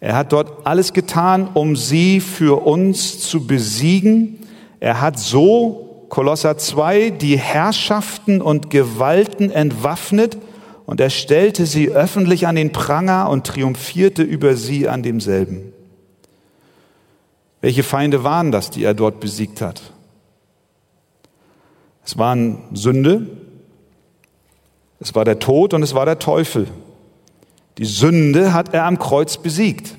Er 0.00 0.17
hat 0.17 0.33
dort 0.33 0.67
alles 0.67 0.93
getan, 0.93 1.49
um 1.55 1.76
sie 1.76 2.21
für 2.21 2.67
uns 2.67 3.21
zu 3.21 3.47
besiegen. 3.47 4.38
Er 4.81 5.00
hat 5.00 5.19
so 5.19 6.07
Kolosser 6.09 6.57
2 6.57 7.11
die 7.11 7.38
Herrschaften 7.38 8.40
und 8.40 8.71
Gewalten 8.71 9.50
entwaffnet 9.50 10.38
und 10.87 11.00
er 11.00 11.11
stellte 11.11 11.67
sie 11.67 11.90
öffentlich 11.90 12.47
an 12.47 12.55
den 12.55 12.73
Pranger 12.73 13.28
und 13.28 13.47
triumphierte 13.47 14.23
über 14.23 14.57
sie 14.57 14.88
an 14.88 15.02
demselben. 15.02 15.73
Welche 17.61 17.83
Feinde 17.83 18.25
waren 18.25 18.52
das, 18.52 18.71
die 18.71 18.85
er 18.85 18.95
dort 18.95 19.21
besiegt 19.21 19.61
hat? 19.61 19.83
Es 22.05 22.17
waren 22.17 22.62
Sünde, 22.73 23.26
es 25.00 25.14
war 25.14 25.25
der 25.25 25.38
Tod 25.38 25.75
und 25.75 25.83
es 25.83 25.95
war 25.95 26.07
der 26.07 26.19
Teufel. 26.19 26.69
Die 27.78 27.85
Sünde 27.85 28.52
hat 28.52 28.75
er 28.75 28.85
am 28.85 28.99
Kreuz 28.99 29.38
besiegt 29.38 29.94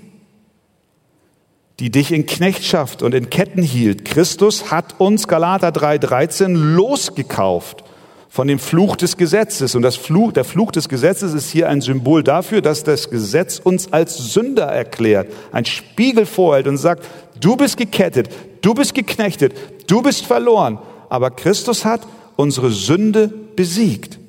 die 1.79 1.89
dich 1.89 2.12
in 2.12 2.25
Knechtschaft 2.25 3.01
und 3.01 3.13
in 3.13 3.29
Ketten 3.29 3.63
hielt. 3.63 4.03
Christus 4.03 4.69
hat 4.69 5.00
uns, 5.00 5.27
Galater 5.27 5.69
3,13, 5.69 6.53
losgekauft 6.53 7.86
von 8.27 8.48
dem 8.48 8.59
Fluch 8.59 8.98
des 8.98 9.15
Gesetzes. 9.15 9.75
Und 9.75 9.81
das 9.81 9.95
Fluch, 9.95 10.33
der 10.33 10.43
Fluch 10.43 10.71
des 10.71 10.89
Gesetzes 10.89 11.33
ist 11.33 11.50
hier 11.50 11.69
ein 11.69 11.79
Symbol 11.81 12.21
dafür, 12.21 12.62
dass 12.62 12.83
das 12.83 13.09
Gesetz 13.09 13.59
uns 13.63 13.93
als 13.93 14.33
Sünder 14.33 14.65
erklärt, 14.65 15.31
ein 15.53 15.65
Spiegel 15.65 16.25
vorhält 16.25 16.67
und 16.67 16.77
sagt, 16.77 17.07
du 17.39 17.55
bist 17.55 17.77
gekettet, 17.77 18.29
du 18.62 18.74
bist 18.74 18.93
geknechtet, 18.93 19.53
du 19.88 20.01
bist 20.01 20.25
verloren. 20.25 20.79
Aber 21.07 21.31
Christus 21.31 21.86
hat 21.86 22.01
unsere 22.36 22.71
Sünde 22.71 23.29
besiegt. 23.55 24.19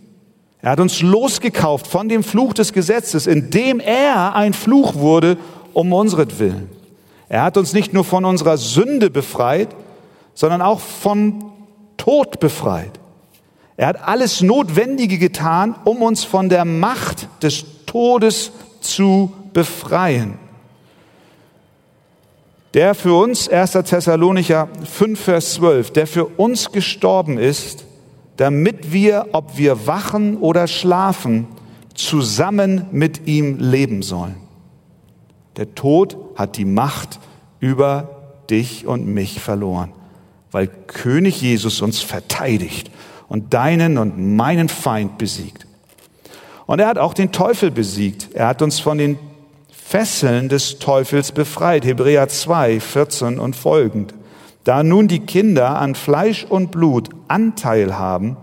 Er 0.62 0.72
hat 0.72 0.80
uns 0.80 1.00
losgekauft 1.00 1.86
von 1.86 2.08
dem 2.08 2.22
Fluch 2.22 2.52
des 2.52 2.72
Gesetzes, 2.72 3.26
indem 3.26 3.80
er 3.80 4.34
ein 4.34 4.52
Fluch 4.52 4.94
wurde 4.94 5.38
um 5.72 5.92
unsretwillen. 5.92 6.68
Er 7.28 7.42
hat 7.42 7.56
uns 7.56 7.72
nicht 7.72 7.92
nur 7.92 8.04
von 8.04 8.24
unserer 8.24 8.58
Sünde 8.58 9.08
befreit, 9.08 9.68
sondern 10.34 10.60
auch 10.60 10.80
von 10.80 11.44
Tod 11.96 12.40
befreit. 12.40 12.98
Er 13.76 13.86
hat 13.86 14.06
alles 14.06 14.42
Notwendige 14.42 15.16
getan, 15.16 15.74
um 15.84 16.02
uns 16.02 16.24
von 16.24 16.48
der 16.48 16.64
Macht 16.64 17.28
des 17.42 17.64
Todes 17.86 18.52
zu 18.80 19.32
befreien. 19.54 20.38
Der 22.74 22.94
für 22.94 23.14
uns, 23.14 23.48
1. 23.48 23.72
Thessalonicher 23.72 24.68
5, 24.84 25.18
Vers 25.18 25.54
12, 25.54 25.92
der 25.92 26.06
für 26.06 26.26
uns 26.26 26.70
gestorben 26.72 27.38
ist, 27.38 27.84
damit 28.40 28.90
wir, 28.90 29.26
ob 29.32 29.58
wir 29.58 29.86
wachen 29.86 30.38
oder 30.38 30.66
schlafen, 30.66 31.46
zusammen 31.92 32.86
mit 32.90 33.26
ihm 33.26 33.58
leben 33.58 34.00
sollen. 34.00 34.36
Der 35.58 35.74
Tod 35.74 36.16
hat 36.36 36.56
die 36.56 36.64
Macht 36.64 37.20
über 37.58 38.08
dich 38.48 38.86
und 38.86 39.06
mich 39.06 39.40
verloren, 39.40 39.92
weil 40.52 40.68
König 40.68 41.42
Jesus 41.42 41.82
uns 41.82 42.00
verteidigt 42.00 42.90
und 43.28 43.52
deinen 43.52 43.98
und 43.98 44.16
meinen 44.36 44.70
Feind 44.70 45.18
besiegt. 45.18 45.66
Und 46.64 46.78
er 46.78 46.86
hat 46.86 46.96
auch 46.96 47.12
den 47.12 47.32
Teufel 47.32 47.70
besiegt. 47.70 48.30
Er 48.32 48.46
hat 48.46 48.62
uns 48.62 48.80
von 48.80 48.96
den 48.96 49.18
Fesseln 49.70 50.48
des 50.48 50.78
Teufels 50.78 51.32
befreit. 51.32 51.84
Hebräer 51.84 52.26
2, 52.28 52.80
14 52.80 53.38
und 53.38 53.54
folgend. 53.54 54.14
Da 54.64 54.82
nun 54.82 55.08
die 55.08 55.20
Kinder 55.20 55.78
an 55.78 55.94
Fleisch 55.94 56.44
und 56.44 56.70
Blut 56.70 57.08
Anteil 57.28 57.98
haben, 57.98 58.36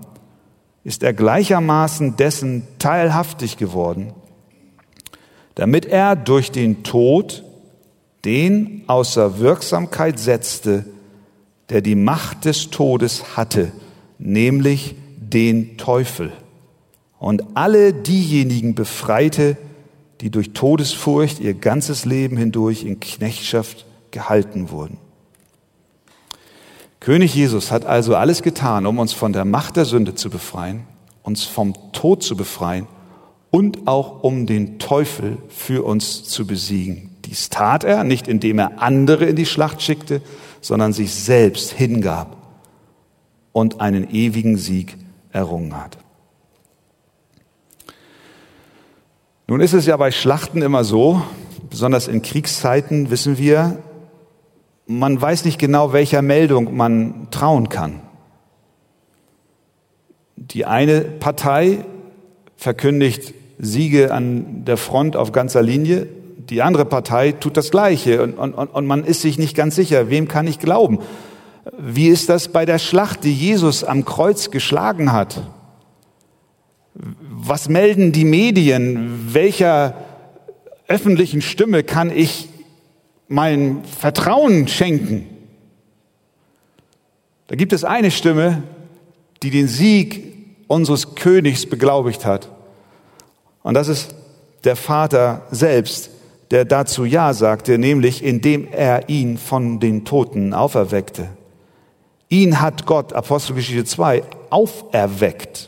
ist 0.83 1.03
er 1.03 1.13
gleichermaßen 1.13 2.15
dessen 2.15 2.67
teilhaftig 2.79 3.57
geworden, 3.57 4.13
damit 5.55 5.85
er 5.85 6.15
durch 6.15 6.51
den 6.51 6.83
Tod 6.83 7.43
den 8.25 8.83
außer 8.87 9.39
Wirksamkeit 9.39 10.17
setzte, 10.17 10.85
der 11.69 11.81
die 11.81 11.95
Macht 11.95 12.45
des 12.45 12.69
Todes 12.69 13.37
hatte, 13.37 13.71
nämlich 14.17 14.95
den 15.17 15.77
Teufel, 15.77 16.31
und 17.19 17.43
alle 17.55 17.93
diejenigen 17.93 18.75
befreite, 18.75 19.57
die 20.21 20.29
durch 20.29 20.53
Todesfurcht 20.53 21.39
ihr 21.39 21.53
ganzes 21.53 22.05
Leben 22.05 22.37
hindurch 22.37 22.83
in 22.83 22.99
Knechtschaft 22.99 23.85
gehalten 24.11 24.69
wurden. 24.71 24.97
König 26.99 27.35
Jesus 27.35 27.71
hat 27.71 27.85
also 27.85 28.15
alles 28.15 28.41
getan, 28.41 28.85
um 28.85 28.99
uns 28.99 29.13
von 29.13 29.33
der 29.33 29.45
Macht 29.45 29.75
der 29.75 29.85
Sünde 29.85 30.15
zu 30.15 30.29
befreien, 30.29 30.83
uns 31.23 31.43
vom 31.43 31.73
Tod 31.93 32.23
zu 32.23 32.35
befreien 32.35 32.87
und 33.51 33.87
auch 33.87 34.23
um 34.23 34.45
den 34.45 34.79
Teufel 34.79 35.37
für 35.49 35.85
uns 35.85 36.23
zu 36.23 36.47
besiegen. 36.47 37.15
Dies 37.25 37.49
tat 37.49 37.83
er 37.83 38.03
nicht, 38.03 38.27
indem 38.27 38.59
er 38.59 38.81
andere 38.81 39.25
in 39.25 39.35
die 39.35 39.45
Schlacht 39.45 39.81
schickte, 39.81 40.21
sondern 40.61 40.93
sich 40.93 41.13
selbst 41.13 41.71
hingab 41.71 42.35
und 43.51 43.81
einen 43.81 44.09
ewigen 44.09 44.57
Sieg 44.57 44.97
errungen 45.31 45.75
hat. 45.75 45.97
Nun 49.47 49.61
ist 49.61 49.73
es 49.73 49.85
ja 49.85 49.95
bei 49.97 50.11
Schlachten 50.11 50.61
immer 50.61 50.83
so, 50.83 51.21
besonders 51.69 52.07
in 52.07 52.21
Kriegszeiten 52.21 53.09
wissen 53.09 53.37
wir, 53.37 53.81
man 54.87 55.21
weiß 55.21 55.45
nicht 55.45 55.59
genau, 55.59 55.93
welcher 55.93 56.21
Meldung 56.21 56.75
man 56.75 57.27
trauen 57.29 57.69
kann. 57.69 58.01
Die 60.37 60.65
eine 60.65 61.01
Partei 61.01 61.83
verkündigt 62.55 63.33
Siege 63.59 64.13
an 64.13 64.65
der 64.65 64.77
Front 64.77 65.15
auf 65.15 65.31
ganzer 65.31 65.61
Linie, 65.61 66.07
die 66.49 66.61
andere 66.61 66.85
Partei 66.85 67.33
tut 67.33 67.57
das 67.57 67.71
Gleiche 67.71 68.23
und, 68.23 68.35
und, 68.35 68.53
und 68.53 68.85
man 68.85 69.03
ist 69.03 69.21
sich 69.21 69.37
nicht 69.37 69.55
ganz 69.55 69.75
sicher, 69.75 70.09
wem 70.09 70.29
kann 70.29 70.47
ich 70.47 70.59
glauben. 70.59 70.99
Wie 71.77 72.07
ist 72.07 72.29
das 72.29 72.47
bei 72.47 72.65
der 72.65 72.79
Schlacht, 72.79 73.25
die 73.25 73.33
Jesus 73.33 73.83
am 73.83 74.05
Kreuz 74.05 74.51
geschlagen 74.51 75.11
hat? 75.11 75.41
Was 76.93 77.67
melden 77.67 78.13
die 78.13 78.23
Medien? 78.23 79.33
Welcher 79.33 79.95
öffentlichen 80.87 81.41
Stimme 81.41 81.83
kann 81.83 82.15
ich 82.15 82.47
mein 83.27 83.83
Vertrauen 83.83 84.67
schenken? 84.67 85.27
Da 87.47 87.55
gibt 87.55 87.73
es 87.73 87.83
eine 87.83 88.11
Stimme, 88.11 88.63
die 89.43 89.49
den 89.49 89.67
Sieg 89.67 90.33
unseres 90.67 91.15
Königs 91.15 91.65
beglaubigt 91.65 92.25
hat. 92.25 92.49
Und 93.63 93.73
das 93.73 93.87
ist 93.87 94.15
der 94.63 94.75
Vater 94.75 95.45
selbst, 95.51 96.09
der 96.51 96.65
dazu 96.65 97.05
Ja 97.05 97.33
sagte, 97.33 97.77
nämlich 97.77 98.23
indem 98.23 98.67
er 98.71 99.09
ihn 99.09 99.37
von 99.37 99.79
den 99.79 100.05
Toten 100.05 100.53
auferweckte. 100.53 101.29
Ihn 102.29 102.59
hat 102.59 102.85
Gott, 102.85 103.13
Apostelgeschichte 103.13 103.85
2, 103.85 104.23
auferweckt, 104.49 105.66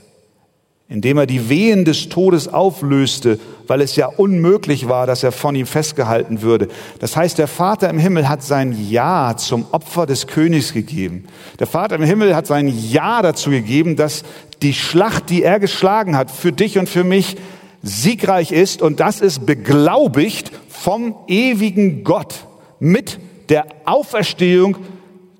indem 0.89 1.19
er 1.19 1.27
die 1.27 1.49
Wehen 1.49 1.85
des 1.85 2.09
Todes 2.09 2.47
auflöste, 2.47 3.39
weil 3.67 3.79
es 3.79 3.95
ja 3.95 4.07
unmöglich 4.07 4.89
war, 4.89 5.05
dass 5.05 5.21
er 5.21 5.31
von 5.31 5.53
ihm 5.53 5.67
festgehalten 5.67 6.41
würde. 6.41 6.67
Das 6.97 7.15
heißt, 7.15 7.37
der 7.37 7.47
Vater 7.47 7.91
im 7.91 7.99
Himmel 7.99 8.27
hat 8.27 8.41
sein 8.41 8.75
Ja 8.89 9.37
zum 9.37 9.67
Opfer 9.71 10.07
des 10.07 10.25
Königs 10.25 10.73
gegeben. 10.73 11.25
Der 11.59 11.67
Vater 11.67 11.95
im 11.95 12.01
Himmel 12.01 12.35
hat 12.35 12.47
sein 12.47 12.73
Ja 12.89 13.21
dazu 13.21 13.51
gegeben, 13.51 13.95
dass 13.95 14.23
die 14.63 14.73
Schlacht, 14.73 15.29
die 15.29 15.43
er 15.43 15.59
geschlagen 15.59 16.17
hat, 16.17 16.31
für 16.31 16.51
dich 16.51 16.79
und 16.79 16.89
für 16.89 17.03
mich 17.03 17.37
siegreich 17.83 18.51
ist 18.51 18.81
und 18.81 18.99
das 18.99 19.21
ist 19.21 19.45
beglaubigt 19.45 20.51
vom 20.69 21.15
ewigen 21.27 22.03
Gott 22.03 22.47
mit 22.79 23.19
der 23.49 23.67
Auferstehung 23.85 24.77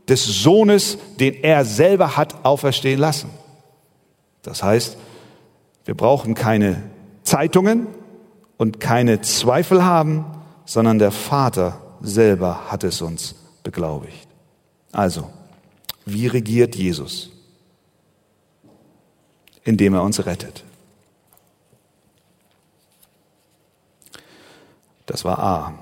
des 0.07 0.25
Sohnes, 0.25 0.99
den 1.19 1.33
er 1.43 1.65
selber 1.65 2.17
hat 2.17 2.45
auferstehen 2.45 2.99
lassen. 2.99 3.31
Das 4.43 4.61
heißt, 4.63 4.97
wir 5.89 5.95
brauchen 5.95 6.35
keine 6.35 6.83
Zeitungen 7.23 7.87
und 8.57 8.79
keine 8.79 9.21
Zweifel 9.21 9.83
haben, 9.83 10.23
sondern 10.63 10.99
der 10.99 11.09
Vater 11.09 11.81
selber 11.99 12.69
hat 12.69 12.83
es 12.83 13.01
uns 13.01 13.33
beglaubigt. 13.63 14.27
Also, 14.91 15.31
wie 16.05 16.27
regiert 16.27 16.75
Jesus? 16.75 17.31
Indem 19.63 19.95
er 19.95 20.03
uns 20.03 20.23
rettet. 20.27 20.63
Das 25.07 25.25
war 25.25 25.39
A. 25.39 25.73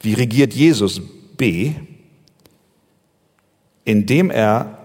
Wie 0.00 0.14
regiert 0.14 0.54
Jesus? 0.54 1.02
B. 1.36 1.74
Indem 3.84 4.30
er 4.30 4.78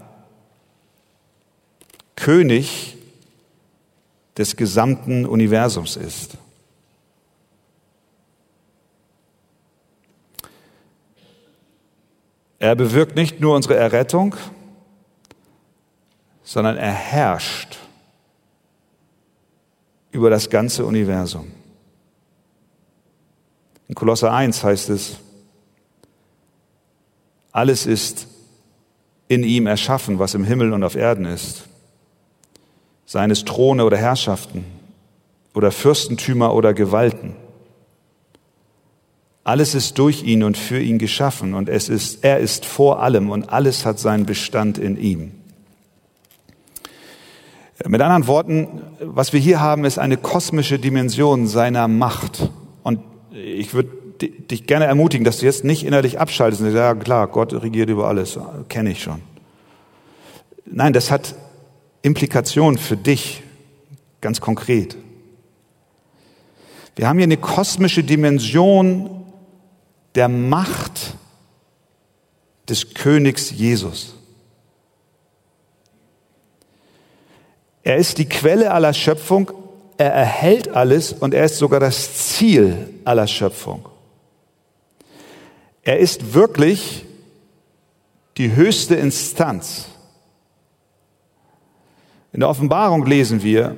König 2.18 2.97
des 4.38 4.56
gesamten 4.56 5.26
Universums 5.26 5.96
ist. 5.96 6.38
Er 12.60 12.76
bewirkt 12.76 13.16
nicht 13.16 13.40
nur 13.40 13.56
unsere 13.56 13.76
Errettung, 13.76 14.36
sondern 16.44 16.78
er 16.78 16.92
herrscht 16.92 17.78
über 20.12 20.30
das 20.30 20.50
ganze 20.50 20.86
Universum. 20.86 21.52
In 23.88 23.96
Kolosser 23.96 24.34
1 24.34 24.64
heißt 24.64 24.90
es, 24.90 25.18
alles 27.52 27.86
ist 27.86 28.28
in 29.28 29.44
ihm 29.44 29.68
erschaffen, 29.68 30.20
was 30.20 30.34
im 30.34 30.44
Himmel 30.44 30.74
und 30.74 30.84
auf 30.84 30.96
Erden 30.96 31.26
ist. 31.26 31.67
Seines 33.08 33.46
Throne 33.46 33.84
oder 33.86 33.98
Herrschaften 33.98 34.66
oder 35.56 35.72
Fürstentümer 35.72 36.54
oder 36.54 36.76
Gewalten. 36.76 37.36
Alles 39.46 39.76
ist 39.76 39.98
durch 39.98 40.24
ihn 40.24 40.44
und 40.44 40.58
für 40.58 40.80
ihn 40.80 41.00
geschaffen 41.00 41.54
und 41.54 41.70
es 41.70 41.88
ist, 41.88 42.26
er 42.26 42.40
ist 42.40 42.66
vor 42.66 43.02
allem 43.02 43.30
und 43.30 43.50
alles 43.50 43.86
hat 43.86 43.98
seinen 43.98 44.26
Bestand 44.26 44.78
in 44.78 45.02
ihm. 45.02 45.32
Mit 47.88 48.02
anderen 48.02 48.28
Worten, 48.28 48.82
was 49.00 49.32
wir 49.32 49.40
hier 49.40 49.62
haben, 49.62 49.86
ist 49.86 50.00
eine 50.00 50.18
kosmische 50.18 50.80
Dimension 50.80 51.48
seiner 51.48 51.88
Macht. 51.88 52.52
Und 52.84 53.00
ich 53.32 53.74
würde 53.74 53.90
dich 54.20 54.68
gerne 54.68 54.86
ermutigen, 54.86 55.24
dass 55.24 55.38
du 55.38 55.46
jetzt 55.46 55.64
nicht 55.64 55.86
innerlich 55.86 56.20
abschaltest 56.20 56.62
und 56.62 56.72
sagst, 56.72 56.78
ja 56.78 56.96
klar, 56.96 57.28
Gott 57.28 57.54
regiert 57.54 57.90
über 57.90 58.08
alles, 58.08 58.38
kenne 58.68 58.92
ich 58.92 59.02
schon. 59.02 59.22
Nein, 60.66 60.92
das 60.92 61.10
hat 61.10 61.36
Implikationen 62.02 62.78
für 62.78 62.98
dich, 62.98 63.44
ganz 64.22 64.42
konkret. 64.42 64.98
Wir 66.96 67.08
haben 67.08 67.18
hier 67.18 67.26
eine 67.26 67.38
kosmische 67.38 68.04
Dimension 68.04 69.26
der 70.16 70.28
Macht 70.28 71.16
des 72.68 72.94
Königs 72.94 73.52
Jesus. 73.52 74.16
Er 77.84 77.98
ist 77.98 78.18
die 78.18 78.28
Quelle 78.28 78.72
aller 78.72 78.94
Schöpfung, 78.94 79.52
er 79.98 80.12
erhält 80.12 80.70
alles 80.70 81.14
und 81.14 81.34
er 81.34 81.46
ist 81.46 81.58
sogar 81.58 81.80
das 81.80 82.16
Ziel 82.16 82.90
aller 83.06 83.28
Schöpfung. 83.28 83.88
Er 85.84 86.00
ist 86.00 86.34
wirklich 86.34 87.06
die 88.38 88.56
höchste 88.56 88.96
Instanz. 88.96 89.86
In 92.38 92.42
der 92.42 92.50
Offenbarung 92.50 93.04
lesen 93.08 93.42
wir, 93.42 93.76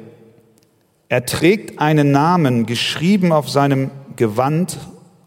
er 1.08 1.26
trägt 1.26 1.80
einen 1.80 2.12
Namen 2.12 2.66
geschrieben 2.66 3.32
auf 3.32 3.50
seinem 3.50 3.90
Gewand 4.18 4.78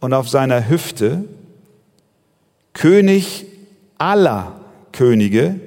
und 0.00 0.12
auf 0.12 0.28
seiner 0.28 0.68
Hüfte, 0.68 1.24
König 2.74 3.46
aller 3.96 4.60
Könige 4.92 5.58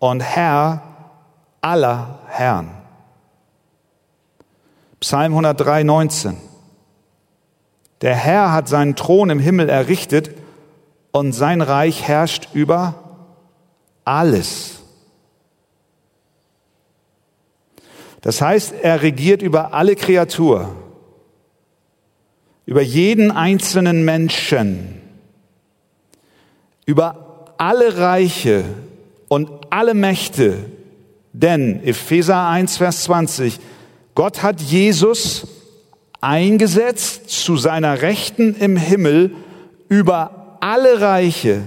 und 0.00 0.20
Herr 0.20 0.82
aller 1.62 2.18
Herren. 2.28 2.68
Psalm 5.00 5.32
103, 5.32 5.82
19. 5.82 6.36
Der 8.02 8.14
Herr 8.14 8.52
hat 8.52 8.68
seinen 8.68 8.96
Thron 8.96 9.30
im 9.30 9.38
Himmel 9.38 9.70
errichtet 9.70 10.32
und 11.10 11.32
sein 11.32 11.62
Reich 11.62 12.06
herrscht 12.06 12.48
über 12.52 12.96
alles. 14.04 14.79
Das 18.20 18.40
heißt, 18.40 18.74
er 18.82 19.02
regiert 19.02 19.42
über 19.42 19.72
alle 19.74 19.96
Kreatur 19.96 20.74
über 22.70 22.82
jeden 22.82 23.32
einzelnen 23.32 24.04
Menschen, 24.04 25.00
über 26.86 27.46
alle 27.58 27.98
Reiche 27.98 28.62
und 29.26 29.50
alle 29.70 29.92
Mächte. 29.92 30.56
Denn 31.32 31.82
Epheser 31.82 32.46
1, 32.46 32.76
Vers 32.76 33.02
20, 33.02 33.58
Gott 34.14 34.44
hat 34.44 34.60
Jesus 34.60 35.48
eingesetzt 36.20 37.30
zu 37.30 37.56
seiner 37.56 38.02
Rechten 38.02 38.54
im 38.54 38.76
Himmel 38.76 39.34
über 39.88 40.58
alle 40.60 41.00
Reiche, 41.00 41.62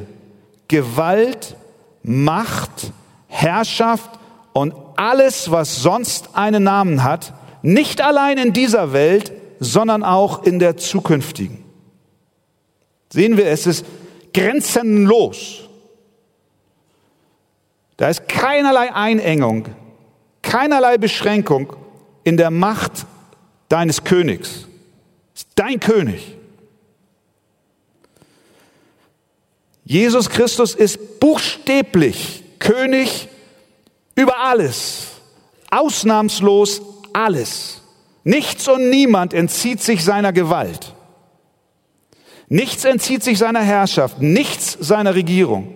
Gewalt, 0.69 1.57
Macht, 2.01 2.93
Herrschaft 3.27 4.09
und 4.53 4.73
alles, 4.95 5.51
was 5.51 5.81
sonst 5.81 6.29
einen 6.33 6.63
Namen 6.63 7.03
hat, 7.03 7.33
nicht 7.61 8.01
allein 8.01 8.37
in 8.37 8.53
dieser 8.53 8.93
Welt, 8.93 9.31
sondern 9.59 10.03
auch 10.03 10.43
in 10.43 10.59
der 10.59 10.77
zukünftigen. 10.77 11.63
Sehen 13.11 13.37
wir, 13.37 13.47
es 13.47 13.67
ist 13.67 13.85
grenzenlos. 14.33 15.69
Da 17.97 18.09
ist 18.09 18.27
keinerlei 18.27 18.93
Einengung, 18.93 19.67
keinerlei 20.41 20.97
Beschränkung 20.97 21.75
in 22.23 22.37
der 22.37 22.51
Macht 22.51 23.05
deines 23.69 24.03
Königs. 24.03 24.67
ist 25.35 25.47
dein 25.55 25.79
König. 25.79 26.37
Jesus 29.85 30.29
Christus 30.29 30.75
ist 30.75 31.19
buchstäblich 31.19 32.43
König 32.59 33.27
über 34.15 34.39
alles, 34.39 35.07
ausnahmslos 35.69 36.81
alles. 37.13 37.81
Nichts 38.23 38.67
und 38.67 38.89
niemand 38.89 39.33
entzieht 39.33 39.81
sich 39.81 40.03
seiner 40.03 40.31
Gewalt. 40.31 40.93
Nichts 42.47 42.85
entzieht 42.85 43.23
sich 43.23 43.37
seiner 43.37 43.61
Herrschaft, 43.61 44.21
nichts 44.21 44.77
seiner 44.79 45.15
Regierung. 45.15 45.75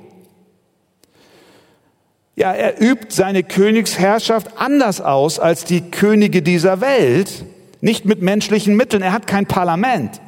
Ja, 2.35 2.53
er 2.53 2.79
übt 2.79 3.07
seine 3.09 3.43
Königsherrschaft 3.43 4.57
anders 4.57 5.01
aus 5.01 5.39
als 5.39 5.65
die 5.65 5.89
Könige 5.89 6.43
dieser 6.43 6.81
Welt, 6.81 7.45
nicht 7.81 8.05
mit 8.05 8.21
menschlichen 8.21 8.75
Mitteln. 8.75 9.01
Er 9.01 9.11
hat 9.11 9.25
kein 9.25 9.47
Parlament, 9.47 10.21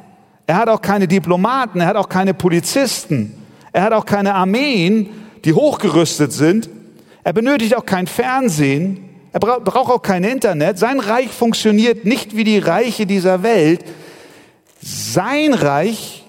er 0.48 0.56
hat 0.56 0.68
auch 0.68 0.82
keine 0.82 1.06
Diplomaten, 1.06 1.80
er 1.80 1.86
hat 1.86 1.96
auch 1.96 2.08
keine 2.08 2.34
Polizisten, 2.34 3.32
er 3.72 3.82
hat 3.82 3.92
auch 3.92 4.04
keine 4.04 4.34
Armeen, 4.34 5.08
die 5.44 5.52
hochgerüstet 5.52 6.32
sind. 6.32 6.68
Er 7.22 7.32
benötigt 7.32 7.76
auch 7.76 7.86
kein 7.86 8.06
Fernsehen, 8.06 9.10
er 9.32 9.40
braucht 9.40 9.90
auch 9.90 10.02
kein 10.02 10.24
Internet. 10.24 10.78
Sein 10.78 10.98
Reich 10.98 11.30
funktioniert 11.30 12.04
nicht 12.04 12.36
wie 12.36 12.44
die 12.44 12.58
Reiche 12.58 13.06
dieser 13.06 13.42
Welt. 13.42 13.84
Sein 14.82 15.54
Reich 15.54 16.24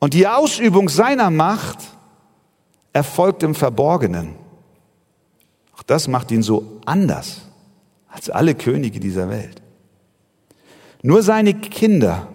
und 0.00 0.14
die 0.14 0.26
Ausübung 0.26 0.88
seiner 0.88 1.30
Macht 1.30 1.78
erfolgt 2.92 3.42
im 3.42 3.54
Verborgenen. 3.54 4.34
Auch 5.76 5.82
das 5.84 6.08
macht 6.08 6.30
ihn 6.30 6.42
so 6.42 6.80
anders 6.84 7.42
als 8.08 8.28
alle 8.28 8.54
Könige 8.54 8.98
dieser 8.98 9.30
Welt. 9.30 9.62
Nur 11.02 11.22
seine 11.22 11.54
Kinder, 11.54 12.28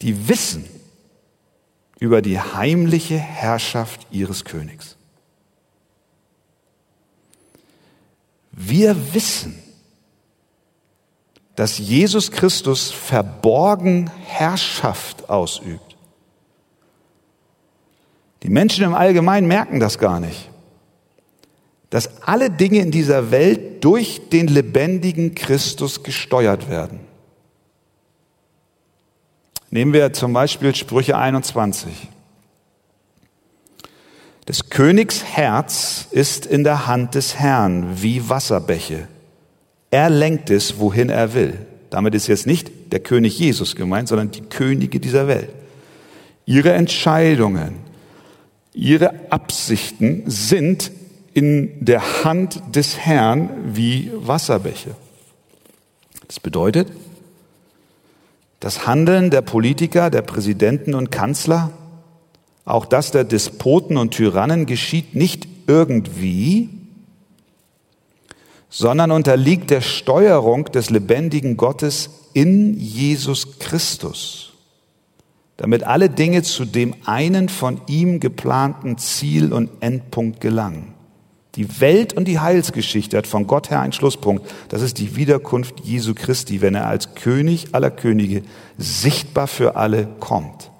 die 0.00 0.28
wissen 0.28 0.64
über 2.02 2.20
die 2.20 2.40
heimliche 2.40 3.16
Herrschaft 3.16 4.08
ihres 4.10 4.44
Königs. 4.44 4.96
Wir 8.50 9.14
wissen, 9.14 9.56
dass 11.54 11.78
Jesus 11.78 12.32
Christus 12.32 12.90
verborgen 12.90 14.10
Herrschaft 14.26 15.30
ausübt. 15.30 15.96
Die 18.42 18.50
Menschen 18.50 18.84
im 18.84 18.94
Allgemeinen 18.94 19.46
merken 19.46 19.78
das 19.78 19.96
gar 20.00 20.18
nicht. 20.18 20.50
dass 21.90 22.22
alle 22.22 22.48
Dinge 22.48 22.78
in 22.78 22.90
dieser 22.90 23.30
Welt 23.30 23.84
durch 23.84 24.22
den 24.30 24.48
lebendigen 24.48 25.34
Christus 25.34 26.02
gesteuert 26.02 26.70
werden. 26.70 27.11
Nehmen 29.72 29.94
wir 29.94 30.12
zum 30.12 30.34
Beispiel 30.34 30.74
Sprüche 30.74 31.16
21. 31.16 31.90
Des 34.46 34.68
Königs 34.68 35.24
Herz 35.24 36.08
ist 36.10 36.44
in 36.44 36.62
der 36.62 36.86
Hand 36.86 37.14
des 37.14 37.38
Herrn 37.38 38.02
wie 38.02 38.28
Wasserbäche. 38.28 39.08
Er 39.90 40.10
lenkt 40.10 40.50
es, 40.50 40.78
wohin 40.78 41.08
er 41.08 41.32
will. 41.32 41.58
Damit 41.88 42.14
ist 42.14 42.26
jetzt 42.26 42.46
nicht 42.46 42.92
der 42.92 43.00
König 43.00 43.38
Jesus 43.38 43.74
gemeint, 43.74 44.08
sondern 44.08 44.30
die 44.30 44.42
Könige 44.42 45.00
dieser 45.00 45.26
Welt. 45.26 45.48
Ihre 46.44 46.74
Entscheidungen, 46.74 47.76
ihre 48.74 49.32
Absichten 49.32 50.24
sind 50.26 50.92
in 51.32 51.82
der 51.82 52.24
Hand 52.24 52.60
des 52.74 52.98
Herrn 52.98 53.48
wie 53.72 54.12
Wasserbäche. 54.16 54.90
Das 56.26 56.40
bedeutet, 56.40 56.88
das 58.62 58.86
Handeln 58.86 59.30
der 59.30 59.42
Politiker, 59.42 60.08
der 60.08 60.22
Präsidenten 60.22 60.94
und 60.94 61.10
Kanzler, 61.10 61.72
auch 62.64 62.86
das 62.86 63.10
der 63.10 63.24
Despoten 63.24 63.96
und 63.96 64.12
Tyrannen 64.12 64.66
geschieht 64.66 65.16
nicht 65.16 65.48
irgendwie, 65.66 66.70
sondern 68.70 69.10
unterliegt 69.10 69.70
der 69.70 69.80
Steuerung 69.80 70.66
des 70.66 70.90
lebendigen 70.90 71.56
Gottes 71.56 72.10
in 72.34 72.78
Jesus 72.78 73.58
Christus, 73.58 74.52
damit 75.56 75.82
alle 75.82 76.08
Dinge 76.08 76.44
zu 76.44 76.64
dem 76.64 76.94
einen 77.04 77.48
von 77.48 77.80
ihm 77.88 78.20
geplanten 78.20 78.96
Ziel 78.96 79.52
und 79.52 79.70
Endpunkt 79.80 80.40
gelangen. 80.40 80.94
Die 81.54 81.80
Welt 81.80 82.14
und 82.14 82.26
die 82.26 82.40
Heilsgeschichte 82.40 83.18
hat 83.18 83.26
von 83.26 83.46
Gott 83.46 83.70
her 83.70 83.80
einen 83.80 83.92
Schlusspunkt. 83.92 84.46
Das 84.70 84.80
ist 84.80 84.98
die 84.98 85.16
Wiederkunft 85.16 85.80
Jesu 85.80 86.14
Christi, 86.14 86.62
wenn 86.62 86.74
er 86.74 86.86
als 86.86 87.14
König 87.14 87.68
aller 87.72 87.90
Könige 87.90 88.42
sichtbar 88.78 89.46
für 89.46 89.76
alle 89.76 90.08
kommt. 90.18 90.70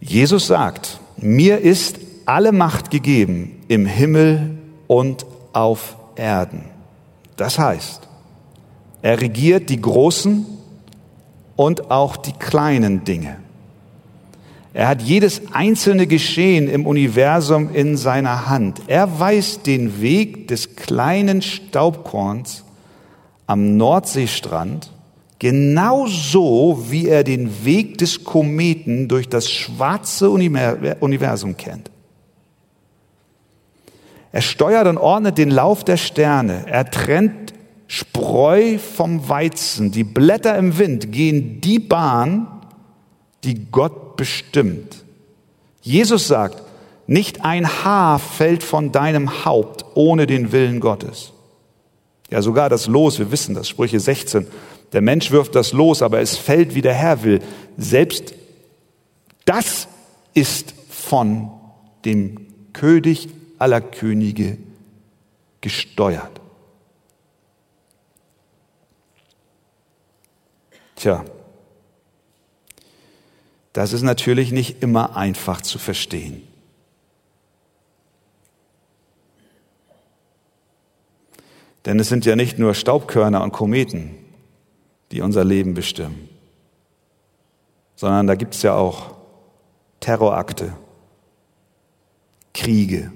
Jesus 0.00 0.46
sagt, 0.48 0.98
mir 1.16 1.58
ist 1.58 2.00
alle 2.26 2.52
Macht 2.52 2.90
gegeben 2.90 3.62
im 3.68 3.86
Himmel 3.86 4.58
und 4.88 5.26
auf 5.52 5.96
Erden. 6.16 6.64
Das 7.36 7.58
heißt, 7.58 8.08
er 9.02 9.20
regiert 9.20 9.70
die 9.70 9.80
großen 9.80 10.44
und 11.56 11.90
auch 11.90 12.16
die 12.16 12.32
kleinen 12.32 13.04
Dinge. 13.04 13.36
Er 14.72 14.86
hat 14.88 15.02
jedes 15.02 15.42
einzelne 15.52 16.06
Geschehen 16.06 16.68
im 16.68 16.86
Universum 16.86 17.74
in 17.74 17.96
seiner 17.96 18.48
Hand. 18.48 18.82
Er 18.86 19.18
weiß 19.18 19.62
den 19.62 20.00
Weg 20.00 20.46
des 20.48 20.76
kleinen 20.76 21.42
Staubkorns 21.42 22.64
am 23.46 23.76
Nordseestrand 23.76 24.92
genauso, 25.40 26.84
wie 26.88 27.08
er 27.08 27.24
den 27.24 27.64
Weg 27.64 27.98
des 27.98 28.22
Kometen 28.22 29.08
durch 29.08 29.28
das 29.28 29.50
schwarze 29.50 30.30
Universum 30.30 31.56
kennt. 31.56 31.90
Er 34.30 34.42
steuert 34.42 34.86
und 34.86 34.98
ordnet 34.98 35.38
den 35.38 35.50
Lauf 35.50 35.82
der 35.82 35.96
Sterne. 35.96 36.64
Er 36.66 36.88
trennt 36.88 37.54
Spreu 37.88 38.78
vom 38.78 39.28
Weizen. 39.28 39.90
Die 39.90 40.04
Blätter 40.04 40.56
im 40.56 40.78
Wind 40.78 41.10
gehen 41.10 41.60
die 41.60 41.80
Bahn, 41.80 42.46
die 43.44 43.70
Gott 43.70 44.16
bestimmt. 44.16 45.04
Jesus 45.82 46.28
sagt, 46.28 46.62
nicht 47.06 47.44
ein 47.44 47.84
Haar 47.84 48.18
fällt 48.18 48.62
von 48.62 48.92
deinem 48.92 49.44
Haupt 49.44 49.84
ohne 49.94 50.26
den 50.26 50.52
Willen 50.52 50.80
Gottes. 50.80 51.32
Ja, 52.30 52.42
sogar 52.42 52.68
das 52.68 52.86
Los, 52.86 53.18
wir 53.18 53.32
wissen 53.32 53.54
das, 53.54 53.68
Sprüche 53.68 53.98
16. 53.98 54.46
Der 54.92 55.00
Mensch 55.00 55.30
wirft 55.30 55.54
das 55.54 55.72
Los, 55.72 56.02
aber 56.02 56.20
es 56.20 56.36
fällt, 56.36 56.74
wie 56.74 56.82
der 56.82 56.94
Herr 56.94 57.22
will. 57.24 57.40
Selbst 57.76 58.34
das 59.44 59.88
ist 60.34 60.74
von 60.88 61.50
dem 62.04 62.46
König 62.72 63.28
aller 63.58 63.80
Könige 63.80 64.58
gesteuert. 65.60 66.40
Tja, 70.96 71.24
das 73.72 73.92
ist 73.92 74.02
natürlich 74.02 74.52
nicht 74.52 74.82
immer 74.82 75.16
einfach 75.16 75.60
zu 75.60 75.78
verstehen. 75.78 76.42
Denn 81.84 81.98
es 81.98 82.08
sind 82.08 82.26
ja 82.26 82.36
nicht 82.36 82.58
nur 82.58 82.74
Staubkörner 82.74 83.42
und 83.42 83.52
Kometen, 83.52 84.16
die 85.12 85.22
unser 85.22 85.44
Leben 85.44 85.74
bestimmen, 85.74 86.28
sondern 87.96 88.26
da 88.26 88.34
gibt 88.34 88.54
es 88.54 88.62
ja 88.62 88.74
auch 88.74 89.14
Terrorakte, 90.00 90.72
Kriege, 92.52 93.12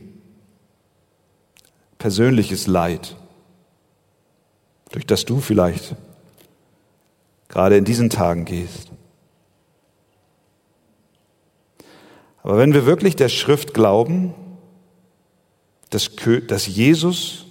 persönliches 1.98 2.66
Leid, 2.66 3.16
durch 4.92 5.06
das 5.06 5.24
du 5.24 5.40
vielleicht 5.40 5.94
gerade 7.48 7.76
in 7.76 7.84
diesen 7.84 8.10
Tagen 8.10 8.44
gehst. 8.44 8.90
Aber 12.44 12.58
wenn 12.58 12.74
wir 12.74 12.84
wirklich 12.84 13.16
der 13.16 13.30
Schrift 13.30 13.72
glauben, 13.72 14.34
dass, 15.88 16.66
Jesus 16.66 17.46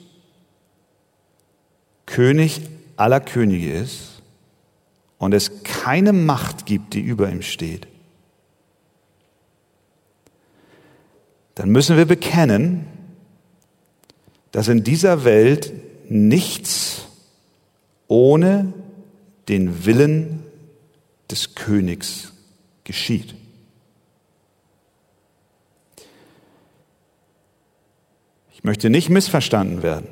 König 2.05 2.61
aller 2.95 3.19
Könige 3.19 3.73
ist 3.73 4.21
und 5.17 5.33
es 5.33 5.63
keine 5.63 6.13
Macht 6.13 6.67
gibt, 6.67 6.93
die 6.93 7.01
über 7.01 7.31
ihm 7.31 7.41
steht, 7.41 7.87
dann 11.55 11.69
müssen 11.69 11.97
wir 11.97 12.05
bekennen, 12.05 12.85
dass 14.51 14.67
in 14.67 14.83
dieser 14.83 15.23
Welt 15.23 15.73
nichts 16.07 17.07
ohne 18.07 18.73
den 19.47 19.85
Willen 19.85 20.43
des 21.31 21.55
Königs 21.55 22.31
geschieht. 22.83 23.33
Ich 28.63 28.65
möchte 28.65 28.89
nicht 28.89 29.09
missverstanden 29.09 29.83
werden. 29.83 30.07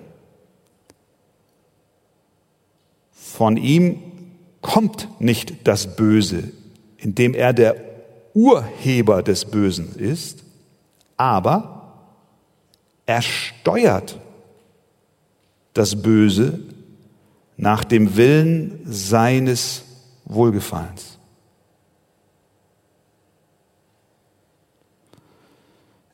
Von 3.14 3.56
ihm 3.56 4.00
kommt 4.60 5.08
nicht 5.22 5.66
das 5.66 5.96
Böse, 5.96 6.52
indem 6.98 7.34
er 7.34 7.54
der 7.54 7.78
Urheber 8.34 9.24
des 9.24 9.46
Bösen 9.46 9.96
ist, 9.96 10.44
aber 11.16 11.94
er 13.06 13.22
steuert 13.22 14.20
das 15.72 16.02
Böse 16.02 16.60
nach 17.56 17.86
dem 17.86 18.18
Willen 18.18 18.82
seines 18.84 19.84
Wohlgefallens. 20.26 21.18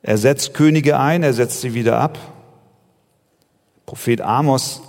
Er 0.07 0.17
setzt 0.17 0.53
Könige 0.53 0.97
ein, 0.97 1.21
er 1.21 1.33
setzt 1.33 1.59
sie 1.59 1.73
wieder 1.73 1.99
ab. 1.99 2.17
Prophet 3.85 4.21
Amos 4.21 4.81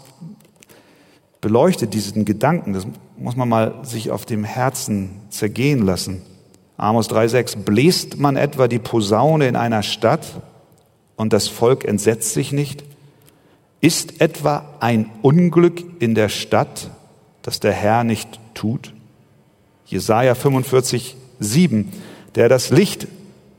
beleuchtet 1.40 1.92
diesen 1.92 2.24
Gedanken, 2.24 2.72
das 2.72 2.86
muss 3.16 3.34
man 3.34 3.48
mal 3.48 3.74
sich 3.82 4.12
auf 4.12 4.26
dem 4.26 4.44
Herzen 4.44 5.10
zergehen 5.28 5.84
lassen. 5.84 6.22
Amos 6.76 7.10
3,6, 7.10 7.64
bläst 7.64 8.20
man 8.20 8.36
etwa 8.36 8.68
die 8.68 8.78
Posaune 8.78 9.48
in 9.48 9.56
einer 9.56 9.82
Stadt 9.82 10.40
und 11.16 11.32
das 11.32 11.48
Volk 11.48 11.84
entsetzt 11.84 12.32
sich 12.32 12.52
nicht? 12.52 12.84
Ist 13.80 14.20
etwa 14.20 14.66
ein 14.78 15.10
Unglück 15.22 15.82
in 16.00 16.14
der 16.14 16.28
Stadt, 16.28 16.92
das 17.42 17.58
der 17.58 17.72
Herr 17.72 18.04
nicht 18.04 18.38
tut? 18.54 18.94
Jesaja 19.84 20.36
45, 20.36 21.16
7, 21.40 21.92
der 22.36 22.48
das 22.48 22.70
Licht 22.70 23.08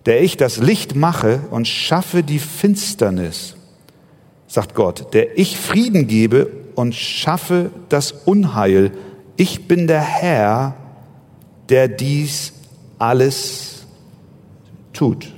der 0.05 0.21
ich 0.23 0.37
das 0.37 0.57
Licht 0.57 0.95
mache 0.95 1.41
und 1.51 1.67
schaffe 1.67 2.23
die 2.23 2.39
Finsternis, 2.39 3.55
sagt 4.47 4.75
Gott, 4.75 5.13
der 5.13 5.37
ich 5.37 5.57
Frieden 5.57 6.07
gebe 6.07 6.51
und 6.75 6.95
schaffe 6.95 7.71
das 7.89 8.11
Unheil. 8.11 8.91
Ich 9.35 9.67
bin 9.67 9.87
der 9.87 10.01
Herr, 10.01 10.75
der 11.69 11.87
dies 11.87 12.53
alles 12.97 13.85
tut. 14.93 15.33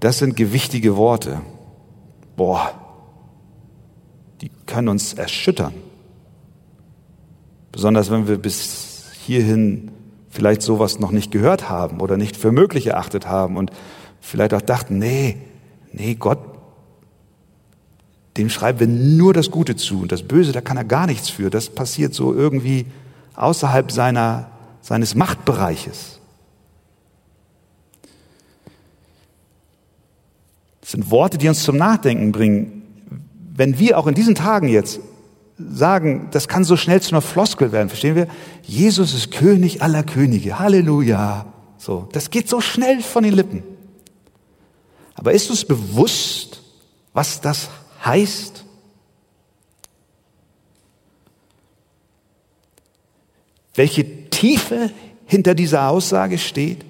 Das 0.00 0.18
sind 0.18 0.36
gewichtige 0.36 0.96
Worte. 0.96 1.40
Boah, 2.36 2.72
die 4.40 4.50
können 4.66 4.88
uns 4.88 5.14
erschüttern. 5.14 5.72
Besonders 7.72 8.10
wenn 8.10 8.28
wir 8.28 8.36
bis 8.36 8.93
hierhin 9.24 9.90
vielleicht 10.28 10.62
sowas 10.62 10.98
noch 10.98 11.10
nicht 11.10 11.30
gehört 11.30 11.68
haben 11.68 12.00
oder 12.00 12.16
nicht 12.16 12.36
für 12.36 12.52
möglich 12.52 12.88
erachtet 12.88 13.26
haben 13.26 13.56
und 13.56 13.70
vielleicht 14.20 14.54
auch 14.54 14.62
dachten, 14.62 14.98
nee, 14.98 15.36
nee, 15.92 16.14
Gott, 16.14 16.38
dem 18.36 18.50
schreiben 18.50 18.80
wir 18.80 18.86
nur 18.86 19.32
das 19.32 19.50
Gute 19.50 19.76
zu 19.76 20.00
und 20.02 20.10
das 20.10 20.22
Böse, 20.22 20.52
da 20.52 20.60
kann 20.60 20.76
er 20.76 20.84
gar 20.84 21.06
nichts 21.06 21.28
für. 21.28 21.50
Das 21.50 21.70
passiert 21.70 22.14
so 22.14 22.34
irgendwie 22.34 22.86
außerhalb 23.36 23.92
seiner, 23.92 24.50
seines 24.80 25.14
Machtbereiches. 25.14 26.18
Das 30.80 30.90
sind 30.90 31.10
Worte, 31.10 31.38
die 31.38 31.48
uns 31.48 31.62
zum 31.62 31.76
Nachdenken 31.76 32.32
bringen. 32.32 32.82
Wenn 33.54 33.78
wir 33.78 33.98
auch 33.98 34.06
in 34.06 34.14
diesen 34.14 34.34
Tagen 34.34 34.68
jetzt 34.68 35.00
sagen, 35.58 36.28
das 36.32 36.48
kann 36.48 36.64
so 36.64 36.76
schnell 36.76 37.00
zu 37.00 37.12
einer 37.12 37.22
Floskel 37.22 37.72
werden, 37.72 37.88
verstehen 37.88 38.16
wir? 38.16 38.28
Jesus 38.62 39.14
ist 39.14 39.30
König 39.30 39.82
aller 39.82 40.02
Könige. 40.02 40.58
Halleluja. 40.58 41.46
So, 41.78 42.08
das 42.12 42.30
geht 42.30 42.48
so 42.48 42.60
schnell 42.60 43.02
von 43.02 43.24
den 43.24 43.34
Lippen. 43.34 43.62
Aber 45.14 45.32
ist 45.32 45.50
uns 45.50 45.64
bewusst, 45.64 46.62
was 47.12 47.40
das 47.40 47.68
heißt? 48.04 48.64
Welche 53.74 54.30
Tiefe 54.30 54.90
hinter 55.26 55.54
dieser 55.54 55.88
Aussage 55.88 56.38
steht? 56.38 56.84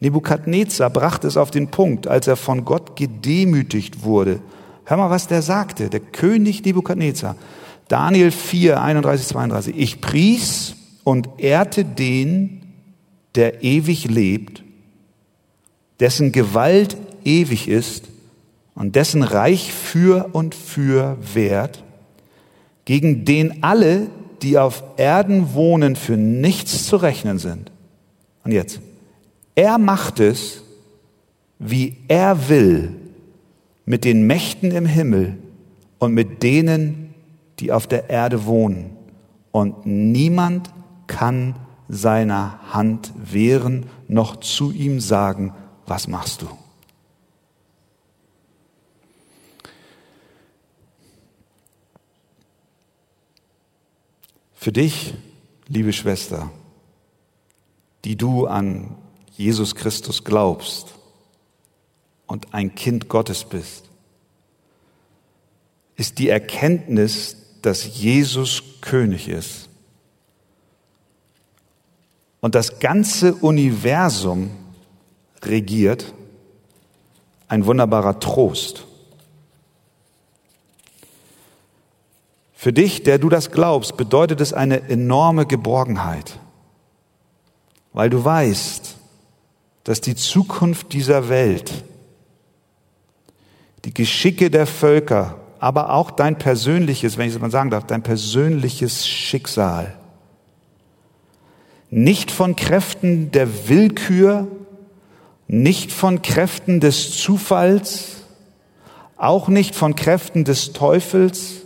Nebukadnezar 0.00 0.90
brachte 0.90 1.28
es 1.28 1.36
auf 1.36 1.50
den 1.50 1.70
Punkt, 1.70 2.08
als 2.08 2.26
er 2.26 2.36
von 2.36 2.64
Gott 2.64 2.96
gedemütigt 2.96 4.02
wurde. 4.02 4.40
Hör 4.92 4.98
mal, 4.98 5.08
was 5.08 5.26
der 5.26 5.40
sagte, 5.40 5.88
der 5.88 6.00
König 6.00 6.66
Nebukadnezar. 6.66 7.36
Daniel 7.88 8.30
4, 8.30 8.82
31, 8.82 9.26
32. 9.26 9.74
Ich 9.78 10.02
pries 10.02 10.74
und 11.02 11.30
ehrte 11.38 11.86
den, 11.86 12.60
der 13.34 13.64
ewig 13.64 14.04
lebt, 14.10 14.62
dessen 15.98 16.30
Gewalt 16.30 16.98
ewig 17.24 17.68
ist 17.68 18.08
und 18.74 18.94
dessen 18.94 19.22
Reich 19.22 19.72
für 19.72 20.28
und 20.32 20.54
für 20.54 21.16
wert, 21.32 21.82
gegen 22.84 23.24
den 23.24 23.64
alle, 23.64 24.08
die 24.42 24.58
auf 24.58 24.84
Erden 24.98 25.54
wohnen, 25.54 25.96
für 25.96 26.18
nichts 26.18 26.84
zu 26.84 26.96
rechnen 26.96 27.38
sind. 27.38 27.72
Und 28.44 28.52
jetzt, 28.52 28.78
er 29.54 29.78
macht 29.78 30.20
es, 30.20 30.62
wie 31.58 31.96
er 32.08 32.50
will, 32.50 32.98
mit 33.84 34.04
den 34.04 34.26
Mächten 34.26 34.70
im 34.70 34.86
Himmel 34.86 35.38
und 35.98 36.14
mit 36.14 36.42
denen, 36.42 37.14
die 37.58 37.72
auf 37.72 37.86
der 37.86 38.10
Erde 38.10 38.46
wohnen. 38.46 38.96
Und 39.50 39.86
niemand 39.86 40.70
kann 41.06 41.56
seiner 41.88 42.58
Hand 42.72 43.12
wehren, 43.16 43.86
noch 44.08 44.36
zu 44.40 44.72
ihm 44.72 45.00
sagen, 45.00 45.52
was 45.86 46.08
machst 46.08 46.42
du? 46.42 46.48
Für 54.54 54.72
dich, 54.72 55.14
liebe 55.66 55.92
Schwester, 55.92 56.50
die 58.04 58.16
du 58.16 58.46
an 58.46 58.96
Jesus 59.32 59.74
Christus 59.74 60.24
glaubst 60.24 60.94
und 62.32 62.54
ein 62.54 62.74
Kind 62.74 63.10
Gottes 63.10 63.44
bist, 63.44 63.90
ist 65.96 66.18
die 66.18 66.30
Erkenntnis, 66.30 67.36
dass 67.60 67.98
Jesus 67.98 68.62
König 68.80 69.28
ist. 69.28 69.68
Und 72.40 72.54
das 72.54 72.78
ganze 72.78 73.34
Universum 73.34 74.50
regiert, 75.42 76.14
ein 77.48 77.66
wunderbarer 77.66 78.18
Trost. 78.18 78.86
Für 82.54 82.72
dich, 82.72 83.02
der 83.02 83.18
du 83.18 83.28
das 83.28 83.50
glaubst, 83.50 83.98
bedeutet 83.98 84.40
es 84.40 84.54
eine 84.54 84.88
enorme 84.88 85.44
Geborgenheit, 85.44 86.38
weil 87.92 88.08
du 88.08 88.24
weißt, 88.24 88.96
dass 89.84 90.00
die 90.00 90.14
Zukunft 90.14 90.94
dieser 90.94 91.28
Welt, 91.28 91.84
die 93.84 93.94
Geschicke 93.94 94.50
der 94.50 94.66
Völker, 94.66 95.36
aber 95.58 95.92
auch 95.92 96.10
dein 96.10 96.38
persönliches, 96.38 97.18
wenn 97.18 97.28
ich 97.28 97.34
es 97.34 97.40
mal 97.40 97.50
sagen 97.50 97.70
darf, 97.70 97.86
dein 97.86 98.02
persönliches 98.02 99.06
Schicksal, 99.06 99.94
nicht 101.90 102.30
von 102.30 102.56
Kräften 102.56 103.30
der 103.32 103.68
Willkür, 103.68 104.48
nicht 105.46 105.92
von 105.92 106.22
Kräften 106.22 106.80
des 106.80 107.10
Zufalls, 107.10 108.22
auch 109.16 109.48
nicht 109.48 109.74
von 109.74 109.94
Kräften 109.94 110.44
des 110.44 110.72
Teufels, 110.72 111.62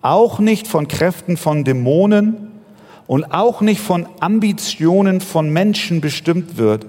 auch 0.00 0.38
nicht 0.38 0.66
von 0.66 0.88
Kräften 0.88 1.36
von 1.36 1.64
Dämonen 1.64 2.48
und 3.06 3.32
auch 3.32 3.60
nicht 3.60 3.80
von 3.80 4.08
Ambitionen 4.20 5.20
von 5.20 5.52
Menschen 5.52 6.00
bestimmt 6.00 6.56
wird. 6.56 6.86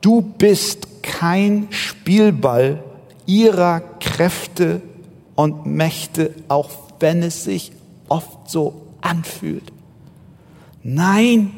Du 0.00 0.22
bist 0.22 1.02
kein 1.02 1.66
Spielball 1.70 2.82
ihrer 3.26 3.80
Kräfte 4.16 4.80
und 5.34 5.66
Mächte, 5.66 6.34
auch 6.48 6.70
wenn 7.00 7.22
es 7.22 7.44
sich 7.44 7.70
oft 8.08 8.48
so 8.48 8.86
anfühlt. 9.02 9.70
Nein, 10.82 11.52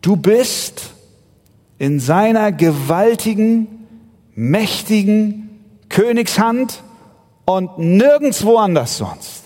du 0.00 0.16
bist 0.16 0.90
in 1.78 2.00
seiner 2.00 2.50
gewaltigen, 2.50 3.86
mächtigen 4.34 5.60
Königshand 5.90 6.82
und 7.44 7.78
nirgendwo 7.78 8.56
anders 8.56 8.96
sonst. 8.98 9.44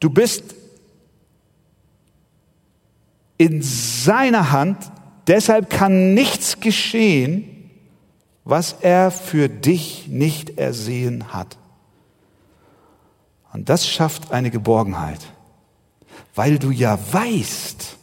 Du 0.00 0.08
bist 0.08 0.54
in 3.36 3.60
seiner 3.60 4.50
Hand, 4.50 4.78
deshalb 5.26 5.70
kann 5.70 6.14
nichts 6.14 6.60
geschehen, 6.60 7.70
was 8.44 8.76
er 8.80 9.10
für 9.10 9.48
dich 9.48 10.08
nicht 10.08 10.58
ersehen 10.58 11.32
hat. 11.32 11.56
Und 13.52 13.68
das 13.68 13.86
schafft 13.86 14.32
eine 14.32 14.50
Geborgenheit, 14.50 15.20
weil 16.34 16.58
du 16.58 16.70
ja 16.70 16.98
weißt, 17.12 17.96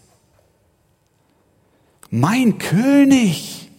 mein 2.11 2.57
König, 2.57 3.69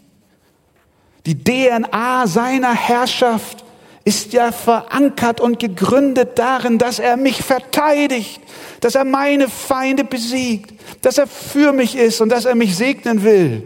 die 1.26 1.42
DNA 1.42 2.26
seiner 2.26 2.74
Herrschaft 2.74 3.64
ist 4.04 4.32
ja 4.32 4.50
verankert 4.50 5.40
und 5.40 5.58
gegründet 5.58 6.38
darin, 6.38 6.78
dass 6.78 6.98
er 6.98 7.16
mich 7.16 7.42
verteidigt, 7.42 8.40
dass 8.80 8.94
er 8.94 9.04
meine 9.04 9.48
Feinde 9.48 10.04
besiegt, 10.04 10.72
dass 11.02 11.18
er 11.18 11.26
für 11.26 11.72
mich 11.72 11.96
ist 11.96 12.20
und 12.20 12.30
dass 12.30 12.46
er 12.46 12.54
mich 12.54 12.76
segnen 12.76 13.22
will. 13.22 13.62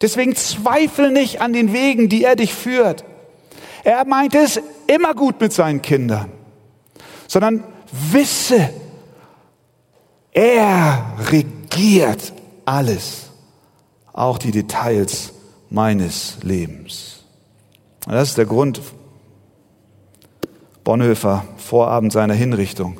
Deswegen 0.00 0.34
zweifel 0.34 1.10
nicht 1.10 1.40
an 1.40 1.52
den 1.52 1.72
Wegen, 1.72 2.08
die 2.08 2.24
er 2.24 2.34
dich 2.34 2.54
führt. 2.54 3.04
Er 3.84 4.04
meint 4.04 4.34
es 4.34 4.60
immer 4.86 5.14
gut 5.14 5.40
mit 5.40 5.52
seinen 5.52 5.80
Kindern, 5.80 6.30
sondern 7.28 7.64
wisse, 7.92 8.70
er 10.32 11.16
regiert 11.30 12.32
alles, 12.64 13.30
auch 14.12 14.38
die 14.38 14.50
Details 14.50 15.32
meines 15.70 16.38
Lebens. 16.42 17.24
Und 18.06 18.14
das 18.14 18.30
ist 18.30 18.38
der 18.38 18.46
Grund, 18.46 18.80
Bonhoeffer, 20.90 21.44
Vorabend 21.56 22.12
seiner 22.12 22.34
Hinrichtung. 22.34 22.96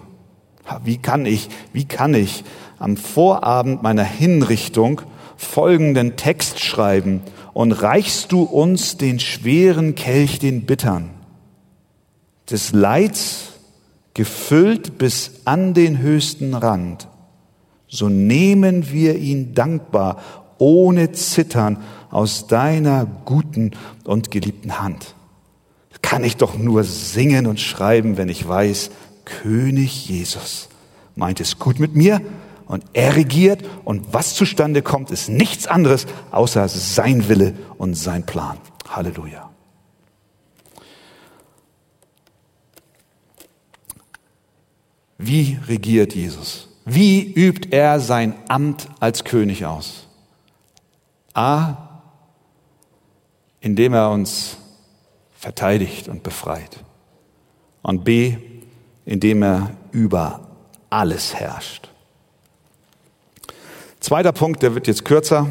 Wie 0.85 0.99
kann 0.99 1.27
ich, 1.27 1.49
wie 1.73 1.87
kann 1.87 2.15
ich 2.15 2.45
am 2.79 2.97
Vorabend 2.97 3.83
meiner 3.83 4.05
Hinrichtung 4.05 5.03
folgenden 5.37 6.15
Text 6.15 6.61
schreiben 6.61 7.21
und 7.53 7.73
reichst 7.73 8.31
du 8.31 8.43
uns 8.45 8.97
den 8.97 9.19
schweren 9.19 9.97
Kelch, 9.97 10.39
den 10.39 10.67
bittern, 10.67 11.11
des 12.49 12.71
Leids 12.71 13.55
gefüllt 14.15 14.97
bis 14.97 15.41
an 15.45 15.75
den 15.75 15.99
höchsten 15.99 16.55
Rand, 16.55 17.09
so 17.89 18.09
nehmen 18.09 18.93
wir 18.93 19.17
ihn 19.17 19.53
dankbar, 19.53 20.23
ohne 20.59 21.11
Zittern 21.11 21.79
aus 22.13 22.47
deiner 22.47 23.05
guten 23.25 23.73
und 24.05 24.31
geliebten 24.31 24.81
Hand. 24.81 25.17
Kann 26.03 26.25
ich 26.25 26.37
doch 26.37 26.57
nur 26.57 26.85
singen 26.85 27.47
und 27.47 27.61
schreiben, 27.61 28.17
wenn 28.17 28.29
ich 28.29 28.47
weiß, 28.47 28.91
König 29.25 30.09
Jesus 30.09 30.71
meint 31.21 31.41
es 31.41 31.59
gut 31.59 31.79
mit 31.79 31.95
mir 31.95 32.21
und 32.67 32.85
er 32.93 33.17
regiert 33.17 33.65
und 33.85 34.13
was 34.13 34.35
zustande 34.35 34.83
kommt, 34.83 35.11
ist 35.11 35.29
nichts 35.29 35.67
anderes 35.67 36.07
außer 36.31 36.67
sein 36.69 37.29
Wille 37.29 37.55
und 37.79 37.95
sein 37.95 38.27
Plan. 38.27 38.59
Halleluja. 38.89 39.51
Wie 45.19 45.59
regiert 45.69 46.15
Jesus? 46.15 46.69
Wie 46.87 47.31
übt 47.35 47.69
er 47.71 48.01
sein 48.01 48.35
Amt 48.49 48.89
als 49.01 49.25
König 49.25 49.67
aus? 49.67 50.09
A, 51.35 52.01
indem 53.61 53.93
er 53.93 54.11
uns 54.11 54.57
verteidigt 55.41 56.07
und 56.07 56.23
befreit. 56.23 56.85
Und 57.81 58.05
B, 58.05 58.37
indem 59.07 59.43
er 59.43 59.71
über 59.91 60.47
alles 60.91 61.35
herrscht. 61.35 61.89
Zweiter 64.01 64.33
Punkt, 64.33 64.63
der 64.63 64.75
wird 64.75 64.87
jetzt 64.87 65.07
kürzer. 65.07 65.47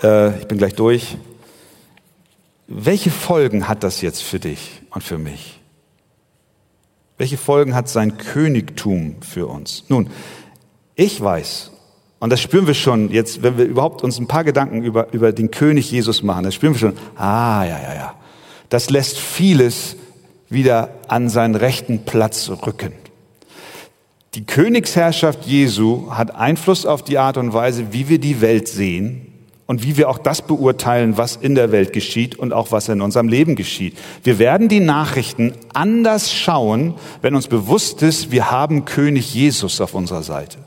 Äh, 0.00 0.38
ich 0.38 0.46
bin 0.46 0.58
gleich 0.58 0.76
durch. 0.76 1.16
Welche 2.68 3.10
Folgen 3.10 3.66
hat 3.66 3.82
das 3.82 4.00
jetzt 4.00 4.22
für 4.22 4.38
dich 4.38 4.80
und 4.90 5.02
für 5.02 5.18
mich? 5.18 5.60
Welche 7.18 7.38
Folgen 7.38 7.74
hat 7.74 7.88
sein 7.88 8.16
Königtum 8.16 9.22
für 9.22 9.48
uns? 9.48 9.84
Nun, 9.88 10.08
ich 10.94 11.20
weiß, 11.20 11.72
und 12.20 12.30
das 12.30 12.40
spüren 12.40 12.68
wir 12.68 12.74
schon 12.74 13.10
jetzt, 13.10 13.42
wenn 13.42 13.58
wir 13.58 13.64
überhaupt 13.64 14.04
uns 14.04 14.18
ein 14.20 14.28
paar 14.28 14.44
Gedanken 14.44 14.84
über, 14.84 15.12
über 15.12 15.32
den 15.32 15.50
König 15.50 15.90
Jesus 15.90 16.22
machen, 16.22 16.44
das 16.44 16.54
spüren 16.54 16.74
wir 16.74 16.78
schon, 16.78 16.98
ah, 17.16 17.64
ja, 17.64 17.80
ja, 17.82 17.94
ja. 17.94 18.14
Das 18.68 18.90
lässt 18.90 19.18
vieles 19.18 19.96
wieder 20.48 20.90
an 21.08 21.28
seinen 21.28 21.54
rechten 21.54 22.04
Platz 22.04 22.50
rücken. 22.50 22.92
Die 24.34 24.44
Königsherrschaft 24.44 25.46
Jesu 25.46 26.10
hat 26.10 26.34
Einfluss 26.34 26.84
auf 26.84 27.02
die 27.02 27.18
Art 27.18 27.38
und 27.38 27.52
Weise, 27.54 27.92
wie 27.92 28.08
wir 28.08 28.18
die 28.18 28.40
Welt 28.40 28.68
sehen 28.68 29.32
und 29.66 29.82
wie 29.82 29.96
wir 29.96 30.08
auch 30.08 30.18
das 30.18 30.42
beurteilen, 30.42 31.16
was 31.16 31.36
in 31.36 31.54
der 31.54 31.72
Welt 31.72 31.92
geschieht 31.92 32.38
und 32.38 32.52
auch 32.52 32.70
was 32.70 32.88
in 32.88 33.00
unserem 33.00 33.28
Leben 33.28 33.56
geschieht. 33.56 33.96
Wir 34.22 34.38
werden 34.38 34.68
die 34.68 34.80
Nachrichten 34.80 35.54
anders 35.72 36.32
schauen, 36.32 36.94
wenn 37.22 37.34
uns 37.34 37.48
bewusst 37.48 38.02
ist, 38.02 38.30
wir 38.30 38.50
haben 38.50 38.84
König 38.84 39.34
Jesus 39.34 39.80
auf 39.80 39.94
unserer 39.94 40.22
Seite. 40.22 40.58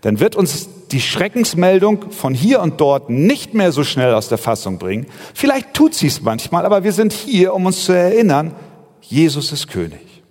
Dann 0.00 0.20
wird 0.20 0.36
uns 0.36 0.68
die 0.94 1.00
Schreckensmeldung 1.00 2.12
von 2.12 2.34
hier 2.34 2.60
und 2.60 2.80
dort 2.80 3.10
nicht 3.10 3.52
mehr 3.52 3.72
so 3.72 3.82
schnell 3.82 4.14
aus 4.14 4.28
der 4.28 4.38
Fassung 4.38 4.78
bringen. 4.78 5.06
Vielleicht 5.34 5.74
tut 5.74 5.92
sie 5.92 6.06
es 6.06 6.22
manchmal, 6.22 6.64
aber 6.64 6.84
wir 6.84 6.92
sind 6.92 7.12
hier, 7.12 7.52
um 7.52 7.66
uns 7.66 7.84
zu 7.84 7.92
erinnern, 7.92 8.54
Jesus 9.00 9.52
ist 9.52 9.68
König. 9.68 10.22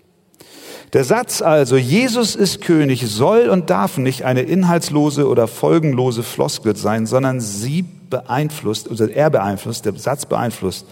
Der 0.93 1.03
Satz 1.03 1.41
also, 1.41 1.75
Jesus 1.75 2.35
ist 2.35 2.61
König, 2.61 3.05
soll 3.05 3.49
und 3.49 3.69
darf 3.69 3.97
nicht 3.97 4.23
eine 4.23 4.43
inhaltslose 4.43 5.27
oder 5.27 5.47
folgenlose 5.47 6.23
Floskel 6.23 6.77
sein, 6.77 7.07
sondern 7.07 7.41
sie 7.41 7.83
beeinflusst, 8.09 8.89
also 8.89 9.05
er 9.05 9.29
beeinflusst, 9.29 9.85
der 9.85 9.95
Satz 9.97 10.25
beeinflusst 10.25 10.85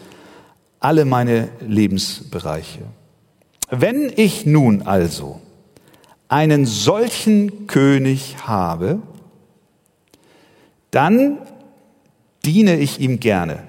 alle 0.81 1.05
meine 1.05 1.47
Lebensbereiche. 1.61 2.81
Wenn 3.69 4.11
ich 4.13 4.45
nun 4.45 4.81
also 4.81 5.39
einen 6.27 6.65
solchen 6.65 7.67
König 7.67 8.35
habe, 8.45 8.99
dann 10.91 11.37
diene 12.45 12.77
ich 12.77 12.99
ihm 12.99 13.19
gerne. 13.19 13.63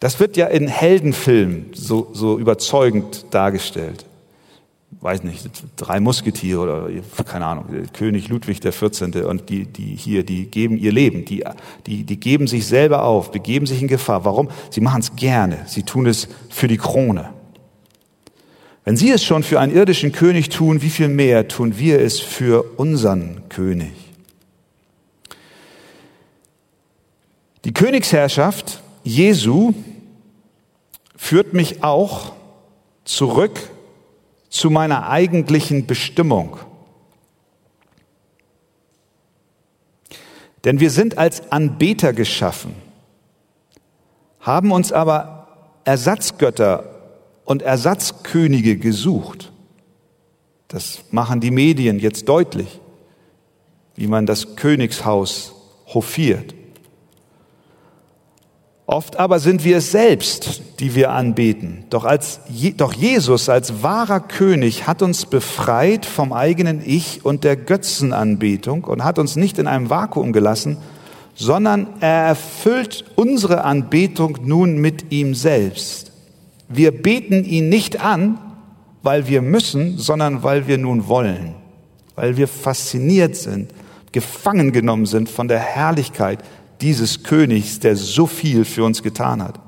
Das 0.00 0.20
wird 0.20 0.36
ja 0.36 0.46
in 0.46 0.68
Heldenfilmen 0.68 1.70
so, 1.72 2.10
so 2.12 2.38
überzeugend 2.38 3.26
dargestellt. 3.30 4.04
Weiß 5.00 5.22
nicht, 5.24 5.50
drei 5.76 5.98
Musketiere 5.98 6.60
oder 6.60 6.88
keine 7.24 7.46
Ahnung, 7.46 7.64
König 7.92 8.28
Ludwig 8.28 8.60
der 8.60 8.72
14. 8.72 9.24
und 9.24 9.48
die, 9.48 9.64
die 9.64 9.96
hier, 9.96 10.22
die 10.22 10.46
geben 10.46 10.76
ihr 10.76 10.92
Leben, 10.92 11.24
die, 11.24 11.44
die, 11.86 12.04
die 12.04 12.20
geben 12.20 12.46
sich 12.46 12.66
selber 12.66 13.04
auf, 13.04 13.30
begeben 13.30 13.66
sich 13.66 13.82
in 13.82 13.88
Gefahr. 13.88 14.24
Warum? 14.24 14.50
Sie 14.70 14.80
machen 14.80 15.00
es 15.00 15.16
gerne. 15.16 15.64
Sie 15.66 15.82
tun 15.82 16.06
es 16.06 16.28
für 16.48 16.68
die 16.68 16.76
Krone. 16.76 17.30
Wenn 18.84 18.96
sie 18.96 19.10
es 19.10 19.24
schon 19.24 19.42
für 19.42 19.58
einen 19.58 19.74
irdischen 19.74 20.12
König 20.12 20.50
tun, 20.50 20.82
wie 20.82 20.90
viel 20.90 21.08
mehr 21.08 21.48
tun 21.48 21.78
wir 21.78 22.00
es 22.00 22.20
für 22.20 22.62
unseren 22.76 23.48
König? 23.48 24.03
Die 27.64 27.72
Königsherrschaft 27.72 28.82
Jesu 29.04 29.72
führt 31.16 31.54
mich 31.54 31.82
auch 31.82 32.32
zurück 33.04 33.58
zu 34.50 34.70
meiner 34.70 35.08
eigentlichen 35.08 35.86
Bestimmung. 35.86 36.58
Denn 40.64 40.80
wir 40.80 40.90
sind 40.90 41.18
als 41.18 41.52
Anbeter 41.52 42.12
geschaffen, 42.12 42.74
haben 44.40 44.70
uns 44.70 44.92
aber 44.92 45.48
Ersatzgötter 45.84 46.84
und 47.44 47.62
Ersatzkönige 47.62 48.76
gesucht. 48.76 49.52
Das 50.68 51.04
machen 51.10 51.40
die 51.40 51.50
Medien 51.50 51.98
jetzt 51.98 52.28
deutlich, 52.28 52.80
wie 53.96 54.06
man 54.06 54.26
das 54.26 54.56
Königshaus 54.56 55.54
hofiert. 55.86 56.54
Oft 58.86 59.18
aber 59.18 59.38
sind 59.38 59.64
wir 59.64 59.78
es 59.78 59.92
selbst, 59.92 60.62
die 60.78 60.94
wir 60.94 61.10
anbeten. 61.10 61.84
Doch, 61.88 62.04
als, 62.04 62.40
doch 62.76 62.92
Jesus 62.92 63.48
als 63.48 63.82
wahrer 63.82 64.20
König 64.20 64.86
hat 64.86 65.00
uns 65.00 65.24
befreit 65.24 66.04
vom 66.04 66.34
eigenen 66.34 66.82
Ich 66.84 67.24
und 67.24 67.44
der 67.44 67.56
Götzenanbetung 67.56 68.84
und 68.84 69.02
hat 69.02 69.18
uns 69.18 69.36
nicht 69.36 69.58
in 69.58 69.66
einem 69.66 69.88
Vakuum 69.88 70.34
gelassen, 70.34 70.76
sondern 71.34 71.86
er 72.00 72.26
erfüllt 72.26 73.04
unsere 73.16 73.64
Anbetung 73.64 74.38
nun 74.44 74.76
mit 74.76 75.10
ihm 75.10 75.34
selbst. 75.34 76.12
Wir 76.68 76.90
beten 76.90 77.44
ihn 77.44 77.70
nicht 77.70 78.02
an, 78.02 78.38
weil 79.02 79.28
wir 79.28 79.40
müssen, 79.40 79.96
sondern 79.96 80.42
weil 80.42 80.66
wir 80.66 80.76
nun 80.76 81.08
wollen, 81.08 81.54
weil 82.16 82.36
wir 82.36 82.48
fasziniert 82.48 83.34
sind, 83.36 83.70
gefangen 84.12 84.72
genommen 84.72 85.06
sind 85.06 85.30
von 85.30 85.48
der 85.48 85.58
Herrlichkeit 85.58 86.40
dieses 86.80 87.22
Königs, 87.22 87.80
der 87.80 87.96
so 87.96 88.26
viel 88.26 88.64
für 88.64 88.84
uns 88.84 89.02
getan 89.02 89.42
hat. 89.42 89.60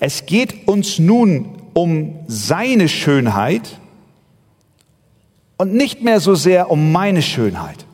Es 0.00 0.26
geht 0.26 0.68
uns 0.68 0.98
nun 0.98 1.62
um 1.72 2.20
seine 2.26 2.88
Schönheit 2.88 3.80
und 5.56 5.74
nicht 5.74 6.02
mehr 6.02 6.20
so 6.20 6.34
sehr 6.34 6.70
um 6.70 6.92
meine 6.92 7.22
Schönheit. 7.22 7.86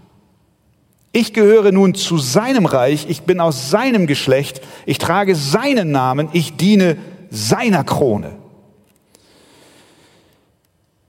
Ich 1.13 1.35
gehöre 1.35 1.73
nun 1.73 1.95
zu 1.95 2.17
seinem 2.19 2.65
Reich, 2.65 3.07
ich 3.09 3.23
bin 3.23 3.39
aus 3.39 3.71
seinem 3.71 4.07
Geschlecht, 4.07 4.63
ich 4.87 4.99
trage 4.99 5.35
seinen 5.35 5.91
Namen, 5.91 6.29
ich 6.33 6.57
diene 6.57 6.97
seiner 7.31 7.85
Krone. 7.85 8.37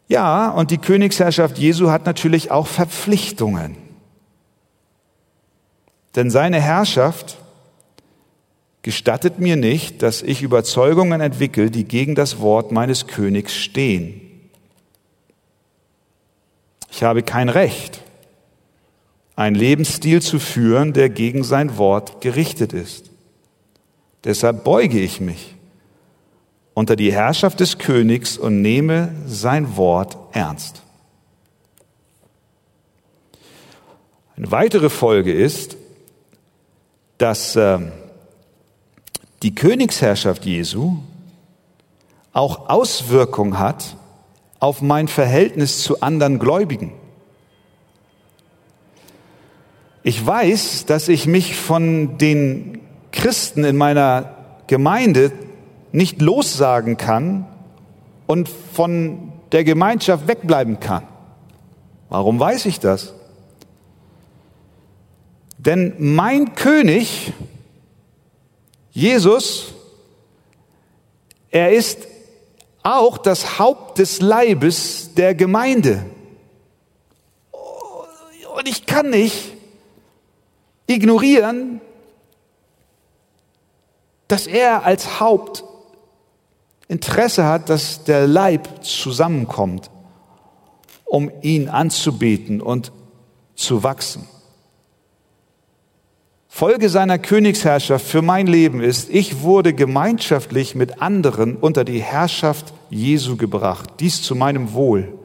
Ja, 0.10 0.50
und 0.50 0.72
die 0.72 0.78
Königsherrschaft 0.78 1.58
Jesu 1.58 1.90
hat 1.90 2.06
natürlich 2.06 2.52
auch 2.52 2.68
Verpflichtungen. 2.68 3.83
Denn 6.16 6.30
seine 6.30 6.62
Herrschaft 6.62 7.38
gestattet 8.84 9.40
mir 9.40 9.56
nicht, 9.56 10.02
dass 10.02 10.22
ich 10.22 10.42
Überzeugungen 10.42 11.22
entwickle, 11.22 11.72
die 11.72 11.86
gegen 11.86 12.16
das 12.16 12.40
Wort 12.40 12.72
meines 12.72 13.08
Königs 13.08 13.56
stehen. 13.56 14.22
Ich 16.92 17.02
habe 17.02 17.24
kein 17.24 17.50
Recht, 17.50 18.02
einen 19.36 19.56
Lebensstil 19.56 20.22
zu 20.22 20.38
führen, 20.38 20.94
der 20.94 21.10
gegen 21.10 21.44
sein 21.44 21.78
Wort 21.78 22.22
gerichtet 22.22 22.74
ist. 22.74 23.10
Deshalb 24.26 24.64
beuge 24.64 25.00
ich 25.00 25.20
mich 25.20 25.56
unter 26.76 26.96
die 26.96 27.12
Herrschaft 27.12 27.60
des 27.60 27.78
Königs 27.78 28.38
und 28.38 28.62
nehme 28.62 29.16
sein 29.28 29.76
Wort 29.78 30.18
ernst. 30.34 30.82
Eine 34.36 34.52
weitere 34.52 34.90
Folge 34.90 35.32
ist, 35.32 35.78
dass 37.18 37.56
äh, 37.56 37.80
die 39.44 39.56
Königsherrschaft 39.56 40.46
Jesu 40.46 40.98
auch 42.32 42.70
Auswirkung 42.70 43.60
hat 43.60 43.98
auf 44.60 44.82
mein 44.82 45.08
Verhältnis 45.08 45.84
zu 45.84 46.02
anderen 46.02 46.40
Gläubigen. 46.40 46.94
Ich 50.04 50.26
weiß, 50.26 50.86
dass 50.86 51.08
ich 51.08 51.28
mich 51.28 51.56
von 51.56 52.18
den 52.18 52.80
Christen 53.12 53.64
in 53.64 53.78
meiner 53.78 54.36
Gemeinde 54.68 55.32
nicht 55.92 56.22
lossagen 56.22 56.98
kann 56.98 57.46
und 58.26 58.50
von 58.50 59.32
der 59.52 59.64
Gemeinschaft 59.64 60.28
wegbleiben 60.28 60.80
kann. 60.80 61.04
Warum 62.10 62.40
weiß 62.40 62.66
ich 62.66 62.80
das? 62.80 63.14
Denn 65.66 65.94
mein 65.98 66.56
König, 66.56 67.32
Jesus, 68.92 69.74
er 71.52 71.72
ist 71.72 72.00
auch 72.84 73.18
das 73.18 73.60
Haupt 73.60 73.98
des 73.98 74.20
Leibes 74.20 75.14
der 75.14 75.34
Gemeinde. 75.36 76.06
Und 78.58 78.68
ich 78.68 78.86
kann 78.86 79.10
nicht 79.10 79.54
ignorieren, 80.86 81.80
dass 84.28 84.48
er 84.48 84.84
als 84.84 85.22
Haupt 85.22 85.64
Interesse 86.90 87.46
hat, 87.46 87.70
dass 87.70 88.04
der 88.04 88.28
Leib 88.28 88.84
zusammenkommt, 88.84 89.90
um 91.06 91.32
ihn 91.42 91.70
anzubeten 91.70 92.62
und 92.62 92.92
zu 93.56 93.82
wachsen. 93.82 94.28
Folge 96.56 96.88
seiner 96.90 97.18
Königsherrschaft 97.18 98.06
für 98.06 98.22
mein 98.22 98.46
Leben 98.46 98.80
ist, 98.80 99.10
ich 99.10 99.42
wurde 99.42 99.74
gemeinschaftlich 99.74 100.76
mit 100.76 101.02
anderen 101.02 101.56
unter 101.56 101.84
die 101.84 102.00
Herrschaft 102.00 102.76
Jesu 102.92 103.38
gebracht. 103.38 103.90
Dies 104.00 104.22
zu 104.22 104.36
meinem 104.36 104.74
Wohl 104.74 105.16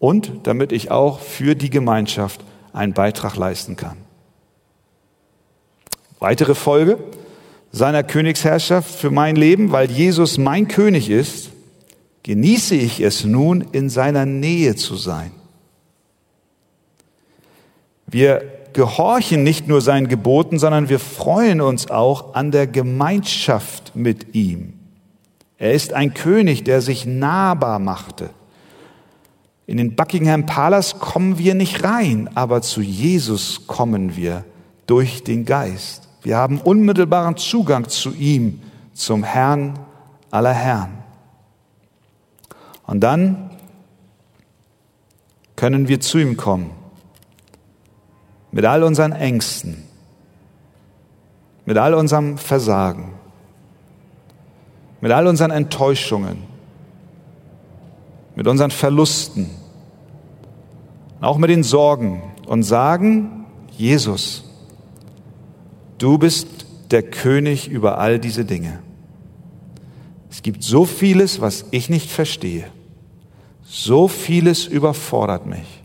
und 0.00 0.32
damit 0.42 0.72
ich 0.72 0.90
auch 0.90 1.20
für 1.20 1.54
die 1.54 1.70
Gemeinschaft 1.70 2.40
einen 2.72 2.94
Beitrag 2.94 3.36
leisten 3.36 3.76
kann. 3.76 3.96
Weitere 6.18 6.56
Folge 6.56 6.98
seiner 7.70 8.02
Königsherrschaft 8.02 8.92
für 8.92 9.12
mein 9.12 9.36
Leben, 9.36 9.70
weil 9.70 9.88
Jesus 9.88 10.36
mein 10.36 10.66
König 10.66 11.10
ist, 11.10 11.50
genieße 12.24 12.74
ich 12.74 13.00
es 13.00 13.24
nun, 13.24 13.64
in 13.70 13.88
seiner 13.88 14.26
Nähe 14.26 14.74
zu 14.74 14.96
sein. 14.96 15.30
Wir 18.08 18.63
gehorchen 18.74 19.42
nicht 19.42 19.68
nur 19.68 19.80
seinen 19.80 20.08
Geboten, 20.08 20.58
sondern 20.58 20.88
wir 20.88 20.98
freuen 20.98 21.60
uns 21.60 21.90
auch 21.90 22.34
an 22.34 22.50
der 22.50 22.66
Gemeinschaft 22.66 23.96
mit 23.96 24.34
ihm. 24.34 24.74
Er 25.56 25.72
ist 25.72 25.92
ein 25.92 26.12
König, 26.12 26.64
der 26.64 26.82
sich 26.82 27.06
nahbar 27.06 27.78
machte. 27.78 28.30
In 29.66 29.78
den 29.78 29.96
Buckingham 29.96 30.44
Palace 30.44 30.98
kommen 30.98 31.38
wir 31.38 31.54
nicht 31.54 31.84
rein, 31.84 32.28
aber 32.34 32.60
zu 32.60 32.82
Jesus 32.82 33.66
kommen 33.66 34.16
wir 34.16 34.44
durch 34.86 35.24
den 35.24 35.46
Geist. 35.46 36.08
Wir 36.22 36.36
haben 36.36 36.60
unmittelbaren 36.60 37.36
Zugang 37.36 37.88
zu 37.88 38.12
ihm, 38.12 38.60
zum 38.92 39.24
Herrn 39.24 39.78
aller 40.30 40.52
Herren. 40.52 40.98
Und 42.86 43.00
dann 43.00 43.50
können 45.56 45.88
wir 45.88 46.00
zu 46.00 46.18
ihm 46.18 46.36
kommen 46.36 46.83
mit 48.54 48.64
all 48.64 48.84
unseren 48.84 49.10
Ängsten, 49.10 49.82
mit 51.64 51.76
all 51.76 51.92
unserem 51.92 52.38
Versagen, 52.38 53.14
mit 55.00 55.10
all 55.10 55.26
unseren 55.26 55.50
Enttäuschungen, 55.50 56.38
mit 58.36 58.46
unseren 58.46 58.70
Verlusten, 58.70 59.50
auch 61.20 61.36
mit 61.36 61.50
den 61.50 61.64
Sorgen 61.64 62.22
und 62.46 62.62
sagen, 62.62 63.44
Jesus, 63.72 64.44
du 65.98 66.16
bist 66.18 66.46
der 66.92 67.02
König 67.02 67.68
über 67.68 67.98
all 67.98 68.20
diese 68.20 68.44
Dinge. 68.44 68.78
Es 70.30 70.42
gibt 70.42 70.62
so 70.62 70.84
vieles, 70.84 71.40
was 71.40 71.64
ich 71.72 71.90
nicht 71.90 72.08
verstehe. 72.08 72.66
So 73.64 74.06
vieles 74.06 74.66
überfordert 74.66 75.44
mich. 75.44 75.83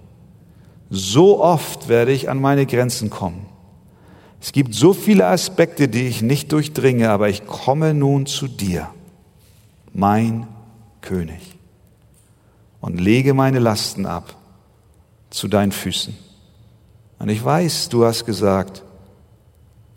So 0.90 1.42
oft 1.44 1.88
werde 1.88 2.12
ich 2.12 2.30
an 2.30 2.42
meine 2.42 2.66
Grenzen 2.66 3.10
kommen. 3.10 3.46
Es 4.42 4.52
gibt 4.52 4.74
so 4.74 4.94
viele 4.94 5.28
Aspekte, 5.28 5.88
die 5.88 6.08
ich 6.08 6.22
nicht 6.22 6.52
durchdringe, 6.52 7.10
aber 7.10 7.30
ich 7.30 7.46
komme 7.46 7.94
nun 7.94 8.26
zu 8.26 8.48
dir, 8.48 8.90
mein 9.94 10.48
König, 11.02 11.58
und 12.80 13.00
lege 13.00 13.34
meine 13.34 13.60
Lasten 13.60 14.06
ab 14.06 14.36
zu 15.30 15.48
deinen 15.48 15.74
Füßen. 15.74 16.16
Und 17.20 17.30
ich 17.30 17.44
weiß, 17.44 17.90
du 17.90 18.06
hast 18.06 18.26
gesagt, 18.26 18.84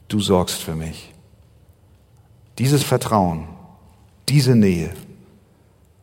du 0.08 0.20
sorgst 0.20 0.60
für 0.60 0.74
mich. 0.74 1.14
Dieses 2.58 2.82
Vertrauen, 2.82 3.46
diese 4.28 4.56
Nähe 4.56 4.92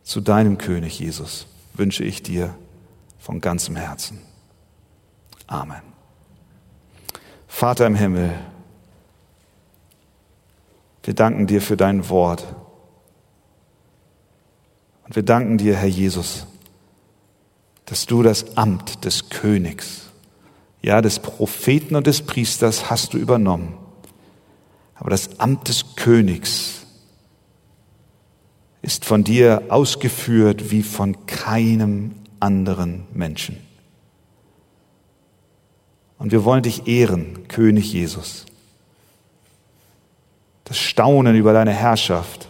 zu 0.02 0.20
deinem 0.20 0.56
König 0.56 0.98
Jesus 0.98 1.46
wünsche 1.74 2.04
ich 2.04 2.22
dir 2.22 2.54
von 3.18 3.40
ganzem 3.40 3.76
Herzen. 3.76 4.29
Amen. 5.50 5.82
Vater 7.48 7.84
im 7.84 7.96
Himmel, 7.96 8.32
wir 11.02 11.12
danken 11.14 11.48
dir 11.48 11.60
für 11.60 11.76
dein 11.76 12.08
Wort. 12.08 12.46
Und 15.04 15.16
wir 15.16 15.24
danken 15.24 15.58
dir, 15.58 15.74
Herr 15.74 15.88
Jesus, 15.88 16.46
dass 17.84 18.06
du 18.06 18.22
das 18.22 18.56
Amt 18.56 19.04
des 19.04 19.28
Königs, 19.28 20.12
ja 20.82 21.02
des 21.02 21.18
Propheten 21.18 21.96
und 21.96 22.06
des 22.06 22.22
Priesters 22.22 22.88
hast 22.88 23.12
du 23.12 23.18
übernommen. 23.18 23.76
Aber 24.94 25.10
das 25.10 25.40
Amt 25.40 25.66
des 25.66 25.96
Königs 25.96 26.86
ist 28.82 29.04
von 29.04 29.24
dir 29.24 29.64
ausgeführt 29.68 30.70
wie 30.70 30.84
von 30.84 31.26
keinem 31.26 32.14
anderen 32.38 33.08
Menschen. 33.12 33.69
Und 36.20 36.32
wir 36.32 36.44
wollen 36.44 36.62
dich 36.62 36.86
ehren, 36.86 37.48
König 37.48 37.94
Jesus. 37.94 38.44
Das 40.64 40.76
Staunen 40.76 41.34
über 41.34 41.54
deine 41.54 41.72
Herrschaft 41.72 42.46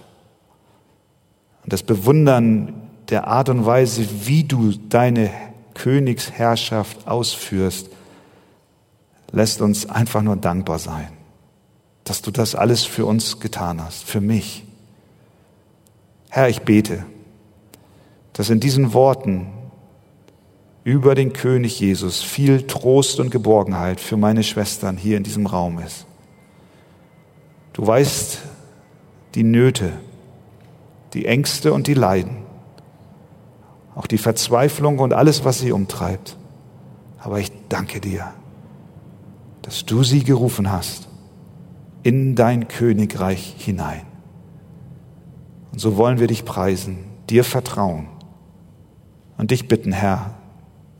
und 1.63 1.73
das 1.73 1.85
Bewundern 1.85 2.89
der 3.09 3.29
Art 3.29 3.49
und 3.49 3.65
Weise, 3.65 4.07
wie 4.27 4.43
du 4.43 4.73
deine 4.73 5.31
Königsherrschaft 5.75 7.07
ausführst, 7.07 7.89
lässt 9.31 9.61
uns 9.61 9.89
einfach 9.89 10.23
nur 10.23 10.37
dankbar 10.37 10.81
sein, 10.81 11.09
dass 12.03 12.23
du 12.23 12.33
das 12.33 12.57
alles 12.57 12.85
für 12.85 13.07
uns 13.07 13.39
getan 13.39 13.83
hast, 13.83 14.03
für 14.03 14.21
mich. 14.21 14.65
Herr, 16.29 16.49
ich 16.49 16.63
bete, 16.63 17.07
dass 18.33 18.51
in 18.51 18.59
diesen 18.59 18.93
Worten 18.95 19.47
über 20.91 21.15
den 21.15 21.33
König 21.33 21.79
Jesus 21.79 22.21
viel 22.21 22.67
Trost 22.67 23.21
und 23.21 23.31
Geborgenheit 23.31 24.01
für 24.01 24.17
meine 24.17 24.43
Schwestern 24.43 24.97
hier 24.97 25.17
in 25.17 25.23
diesem 25.23 25.47
Raum 25.47 25.79
ist. 25.79 26.05
Du 27.73 27.87
weißt 27.87 28.41
die 29.37 29.45
Nöte, 29.45 29.93
die 31.15 31.27
Ängste 31.27 31.73
und 31.73 31.87
die 31.87 31.95
Leiden, 31.95 32.39
auch 33.95 34.09
die 34.09 34.19
Verzweiflung 34.19 34.99
und 34.99 35.13
alles, 35.13 35.45
was 35.45 35.61
sie 35.61 35.71
umtreibt. 35.71 36.37
Aber 37.21 37.39
ich 37.39 37.53
danke 37.69 38.01
dir, 38.01 38.33
dass 39.63 39.87
du 39.87 40.03
sie 40.03 40.25
gerufen 40.25 40.73
hast 40.73 41.09
in 42.03 42.35
dein 42.35 42.67
Königreich 42.67 43.55
hinein. 43.59 44.03
Und 45.71 45.79
so 45.79 45.97
wollen 45.97 46.19
wir 46.19 46.27
dich 46.27 46.45
preisen, 46.45 46.99
dir 47.29 47.45
vertrauen 47.45 48.09
und 49.39 49.53
dich 49.53 49.69
bitten, 49.69 49.93
Herr, 49.93 50.40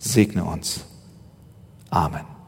segne 0.01 0.43
uns. 0.43 0.85
Amen. 1.91 2.40